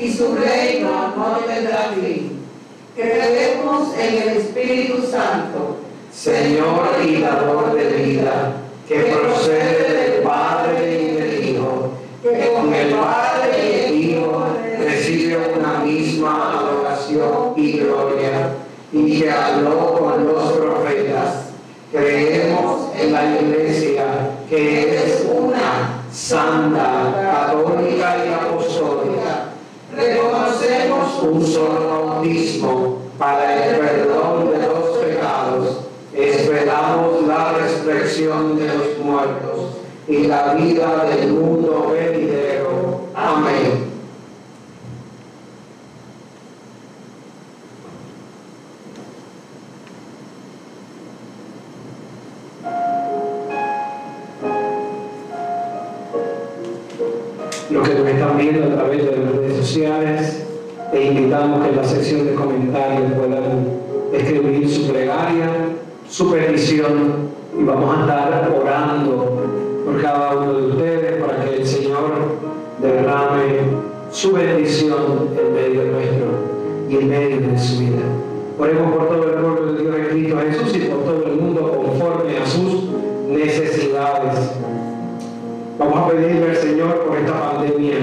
Y 0.02 0.12
su 0.12 0.34
reino 0.34 1.14
no 1.16 1.38
tendrá 1.46 1.92
fin. 1.94 2.40
Creemos 2.96 3.96
en 3.96 4.22
el 4.22 4.28
Espíritu 4.36 5.06
Santo, 5.06 5.76
Señor 6.12 6.88
y 7.06 7.20
dador 7.20 7.72
de 7.72 7.84
vida, 8.02 8.52
que 8.88 8.96
procede 8.96 9.92
del 9.92 10.22
Padre 10.24 11.00
y 11.00 11.14
del 11.14 11.48
Hijo, 11.48 11.92
que 12.20 12.52
con 12.52 12.74
el 12.74 12.94
Padre 12.94 13.58
y 13.62 13.84
el 13.84 13.94
Hijo 13.94 14.44
recibe 14.76 15.38
una 15.56 15.78
misma 15.84 16.58
adoración 16.58 17.52
y 17.56 17.78
gloria, 17.78 18.54
y 18.92 19.20
que 19.20 19.30
habló 19.30 20.00
con 20.00 20.26
los 20.26 20.52
profetas. 20.54 21.44
Creemos 21.92 22.90
en 22.98 23.12
la 23.12 23.40
Iglesia, 23.40 24.04
que 24.50 24.96
es 24.96 25.26
una, 25.32 26.02
santa, 26.12 26.61
un 31.22 31.44
solo 31.44 31.88
bautismo 31.88 32.98
para 33.18 33.66
el 33.66 33.78
perdón 33.78 34.50
de 34.50 34.66
los 34.66 34.98
pecados. 34.98 35.80
Esperamos 36.14 37.26
la 37.26 37.52
resurrección 37.52 38.58
de 38.58 38.66
los 38.66 38.98
muertos 39.02 39.76
y 40.08 40.26
la 40.26 40.54
vida 40.54 41.04
del 41.04 41.32
mundo 41.32 41.92
venidero. 41.92 43.02
Amén. 43.14 43.92
Los 57.70 57.88
que 57.88 57.94
nos 57.94 58.06
están 58.06 58.36
viendo 58.36 58.66
a 58.66 58.74
través 58.74 59.04
de 59.04 59.16
las 59.16 59.34
redes 59.34 59.56
sociales, 59.56 60.41
te 60.92 61.04
invitamos 61.04 61.64
que 61.64 61.70
en 61.70 61.76
la 61.76 61.84
sección 61.84 62.26
de 62.26 62.34
comentarios 62.34 63.12
puedan 63.12 63.66
escribir 64.12 64.68
su 64.68 64.92
plegaria, 64.92 65.48
su 66.06 66.30
petición 66.30 67.30
y 67.58 67.64
vamos 67.64 67.96
a 67.96 68.00
estar 68.02 68.52
orando 68.60 69.42
por 69.86 70.02
cada 70.02 70.36
uno 70.36 70.52
de 70.52 70.66
ustedes 70.66 71.22
para 71.24 71.42
que 71.44 71.56
el 71.56 71.66
Señor 71.66 72.12
derrame 72.82 73.60
su 74.10 74.32
bendición 74.32 75.30
en 75.34 75.54
medio 75.54 75.92
nuestro 75.92 76.26
y 76.90 76.96
en 76.96 77.08
medio 77.08 77.40
de 77.40 77.58
su 77.58 77.78
vida. 77.78 78.02
Oremos 78.58 78.94
por 78.94 79.08
todo 79.08 79.24
el 79.24 79.40
pueblo 79.40 79.72
de 79.72 79.82
Dios 79.82 79.96
en 79.96 80.04
Cristo 80.04 80.36
Jesús 80.46 80.76
y 80.76 80.88
por 80.90 81.04
todo 81.04 81.24
el 81.26 81.40
mundo 81.40 81.72
conforme 81.86 82.36
a 82.36 82.46
sus 82.46 82.90
necesidades. 83.30 84.52
Vamos 85.78 85.98
a 85.98 86.08
pedirle 86.08 86.50
al 86.50 86.56
Señor 86.56 87.00
por 87.06 87.16
esta 87.16 87.52
pandemia, 87.52 87.96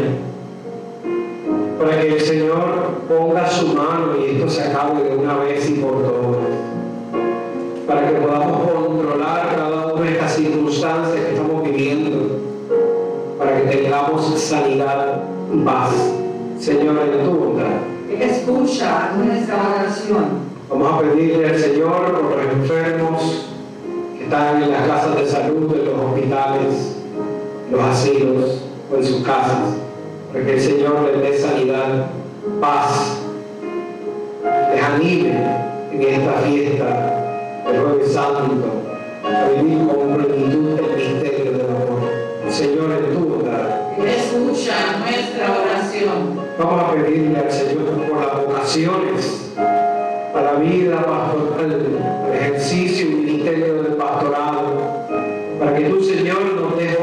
para 1.79 2.01
que 2.01 2.07
el 2.09 2.21
Señor 2.21 3.05
ponga 3.07 3.49
su 3.49 3.67
mano 3.67 4.13
y 4.19 4.35
esto 4.35 4.49
se 4.49 4.63
acabe 4.63 5.01
de 5.01 5.15
una 5.15 5.37
vez 5.37 5.69
y 5.69 5.75
por 5.75 6.03
todas, 6.03 6.43
para 7.87 8.09
que 8.09 8.15
podamos 8.15 8.69
controlar 8.69 9.55
cada 9.55 9.93
una 9.93 10.03
de 10.03 10.11
estas 10.11 10.33
circunstancias 10.33 11.15
que 11.15 11.35
estamos 11.35 11.63
viviendo, 11.63 12.35
para 13.37 13.61
que 13.61 13.77
tengamos 13.77 14.25
sanidad 14.37 15.23
y 15.53 15.57
paz. 15.59 15.91
Señor, 16.59 16.97
en 16.99 17.23
tu 17.23 17.31
bondad. 17.31 17.65
escucha 18.19 19.11
nuestra 19.17 19.55
oración. 19.79 20.49
Vamos 20.69 20.93
a 20.93 20.99
pedirle 20.99 21.47
al 21.47 21.57
Señor 21.57 22.11
por 22.11 22.35
los 22.35 22.53
enfermos 22.53 23.45
que 24.17 24.25
están 24.25 24.61
en 24.61 24.71
las 24.71 24.85
casas 24.85 25.15
de 25.15 25.25
salud, 25.25 25.73
en 25.73 25.85
los 25.85 26.05
hospitales, 26.05 26.97
los 27.71 27.81
asilos 27.81 28.63
o 28.91 28.97
en 28.97 29.03
sus 29.05 29.23
casas, 29.23 29.78
para 30.31 30.45
que 30.45 30.53
el 30.53 30.61
Señor 30.61 31.09
les 31.11 31.21
dé 31.21 31.37
sanidad, 31.37 32.07
paz, 32.61 33.19
les 34.73 34.83
anime 34.83 35.33
en 35.91 36.01
esta 36.01 36.33
fiesta 36.41 37.63
del 37.65 37.81
Jueves 37.81 38.13
Santo 38.13 38.65
a 39.25 39.49
vivir 39.49 39.87
con 39.87 40.15
plenitud 40.15 40.79
el 40.79 40.95
misterio 40.95 41.51
del 41.51 41.61
amor. 41.61 41.99
Señor, 42.49 42.91
en 42.91 43.13
tu 43.13 43.25
bondad. 43.25 43.97
Escucha 44.05 44.97
nuestra 44.99 45.57
oración. 45.63 46.39
Vamos 46.57 46.83
a 46.83 46.91
pedirle 46.93 47.39
al 47.39 47.51
Señor 47.51 47.85
por 48.07 48.19
las 48.19 48.45
vocaciones, 48.45 49.51
para 50.33 50.53
la 50.53 50.59
vida 50.59 50.97
pastoral, 50.97 51.85
al 52.25 52.33
ejercicio 52.33 53.07
y 53.07 53.13
ministerio 53.13 53.83
del 53.83 53.93
pastorado, 53.93 54.77
para 55.59 55.75
que 55.75 55.85
tú, 55.85 56.03
Señor, 56.03 56.41
nos 56.55 56.71
mujeres 56.71 56.97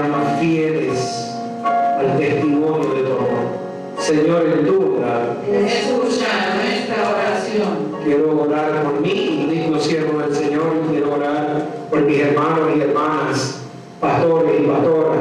más 0.00 0.40
fieles 0.40 1.30
al 1.64 2.18
testimonio 2.18 2.94
de 2.94 3.02
tu 3.02 3.12
amor. 3.12 3.62
Señor, 3.98 4.46
en 4.46 4.66
tu 4.66 4.80
bondad, 4.80 5.20
Escucha 5.52 6.56
nuestra 6.56 7.10
oración. 7.10 8.02
quiero 8.04 8.42
orar 8.42 8.82
por 8.84 9.00
mí, 9.00 9.46
digno 9.50 9.78
siervo 9.78 10.18
del 10.20 10.34
Señor, 10.34 10.72
quiero 10.90 11.14
orar 11.14 11.66
por 11.90 12.00
mis 12.02 12.18
hermanos 12.18 12.70
y 12.76 12.80
hermanas, 12.80 13.60
pastores 14.00 14.60
y 14.60 14.66
pastoras, 14.66 15.18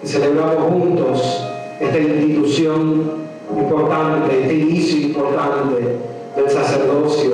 que 0.00 0.06
celebramos 0.06 0.72
juntos 0.72 1.44
esta 1.80 1.98
institución 1.98 3.22
importante, 3.56 4.40
este 4.42 4.54
inicio 4.54 5.08
importante 5.08 5.96
del 6.36 6.50
sacerdocio 6.50 7.32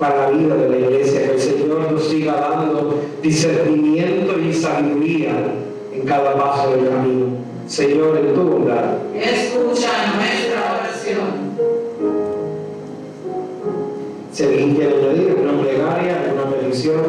para 0.00 0.30
la 0.30 0.30
vida 0.30 0.56
de 0.56 0.68
la 0.68 0.76
iglesia. 0.78 1.26
Que 1.26 1.32
el 1.34 1.40
Señor 1.40 1.92
nos 1.92 2.08
siga 2.08 2.32
dando 2.32 3.00
discernimiento 3.22 4.36
y 4.40 4.52
sabiduría 4.52 5.32
en 5.92 6.02
cada 6.04 6.34
paso 6.34 6.70
del 6.70 6.88
camino. 6.88 7.26
Señor, 7.68 8.16
en 8.16 8.34
tu 8.34 8.42
bondad. 8.42 8.96
Escucha 9.14 9.90
nuestra 10.16 10.80
oración. 10.80 11.50
Alguien 14.40 14.74
quiere 14.74 14.94
añadir 14.96 15.30
alguna 15.30 15.60
plegaria, 15.60 16.22
alguna 16.24 16.56
petición, 16.56 17.02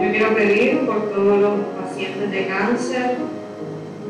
Yo 0.00 0.10
quiero 0.10 0.34
pedir 0.34 0.86
por 0.86 1.10
todos 1.12 1.40
los 1.40 1.52
pacientes 1.80 2.30
de 2.30 2.46
cáncer, 2.46 3.16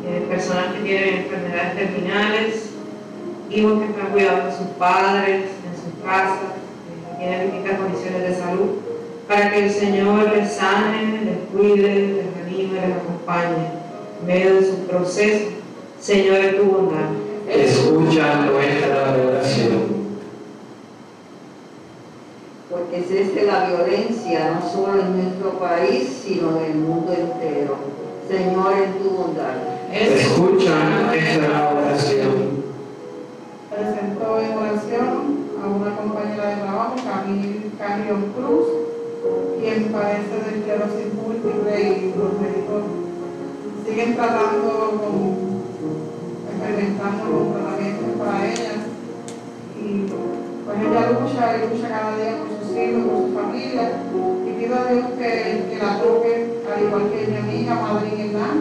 eh, 0.07 0.27
personas 0.29 0.75
que 0.75 0.81
tienen 0.81 1.17
enfermedades 1.25 1.77
terminales, 1.77 2.71
hijos 3.51 3.81
que 3.81 3.89
están 3.91 4.07
cuidando 4.13 4.49
a 4.49 4.57
sus 4.57 4.67
padres 4.79 5.43
en 5.45 5.75
sus 5.75 6.05
casas, 6.05 6.39
eh, 6.39 7.11
que 7.11 7.19
tienen 7.19 7.51
distintas 7.51 7.79
condiciones 7.79 8.23
de 8.23 8.35
salud, 8.35 8.71
para 9.29 9.51
que 9.51 9.65
el 9.67 9.71
Señor 9.71 10.33
les 10.35 10.53
sane, 10.53 11.21
les 11.25 11.39
cuide, 11.53 11.95
les 11.95 12.47
anime, 12.47 12.81
les 12.81 12.97
acompañe 12.97 13.69
en 14.21 14.27
medio 14.27 14.55
de 14.57 14.67
su 14.67 14.77
proceso. 14.87 15.51
Señor, 16.01 16.37
en 16.37 16.57
tu 16.57 16.65
bondad. 16.65 17.11
Escucha 17.49 18.37
nuestra 18.47 19.15
oración. 19.27 20.05
Porque 22.71 23.04
cese 23.15 23.47
la 23.47 23.67
violencia 23.67 24.59
no 24.59 24.69
solo 24.69 25.01
en 25.01 25.23
nuestro 25.23 25.51
país, 25.61 26.21
sino 26.25 26.59
en 26.59 26.65
el 26.65 26.75
mundo 26.75 27.13
entero. 27.13 27.77
Señor, 28.29 28.73
en 28.73 28.93
tu 28.95 29.11
bondad. 29.11 29.55
Escucha 29.93 30.75
nuestra 31.07 31.71
oración. 31.71 32.65
Presentó 33.71 34.41
en 34.41 34.59
oración 34.59 35.45
a 35.63 35.69
una 35.69 35.97
compañera 35.97 36.49
de 36.49 36.63
trabajo, 36.63 36.97
Camil 37.05 37.73
Carrión 37.79 38.33
Cruz, 38.35 38.67
quien 39.61 39.93
padece 39.93 40.35
de 40.35 40.59
esclerosis 40.59 41.15
múltiple 41.15 41.83
y 41.83 42.15
los 42.19 42.41
médicos 42.41 42.83
siguen 43.87 44.17
tratando 44.17 44.99
con, 44.99 45.63
experimentando 46.51 47.25
con 47.31 47.53
tratamientos 47.53 48.19
para 48.19 48.51
ella. 48.51 48.73
Y 49.81 50.44
pues 50.65 50.79
ella 50.81 51.11
lucha 51.11 51.57
y 51.57 51.69
lucha 51.69 51.89
cada 51.89 52.17
día 52.17 52.39
por 52.39 52.49
sus 52.59 52.77
hijos, 52.77 53.03
por 53.05 53.17
su 53.29 53.35
familia. 53.35 53.85
Y 54.47 54.51
pido 54.53 54.75
a 54.75 54.93
Dios 54.93 55.07
que, 55.19 55.67
que 55.71 55.79
la 55.79 55.99
toque, 56.01 56.33
al 56.75 56.83
igual 56.83 57.11
que 57.11 57.27
mi 57.27 57.37
amiga 57.37 57.75
Madrid 57.75 58.21
Hernández. 58.21 58.55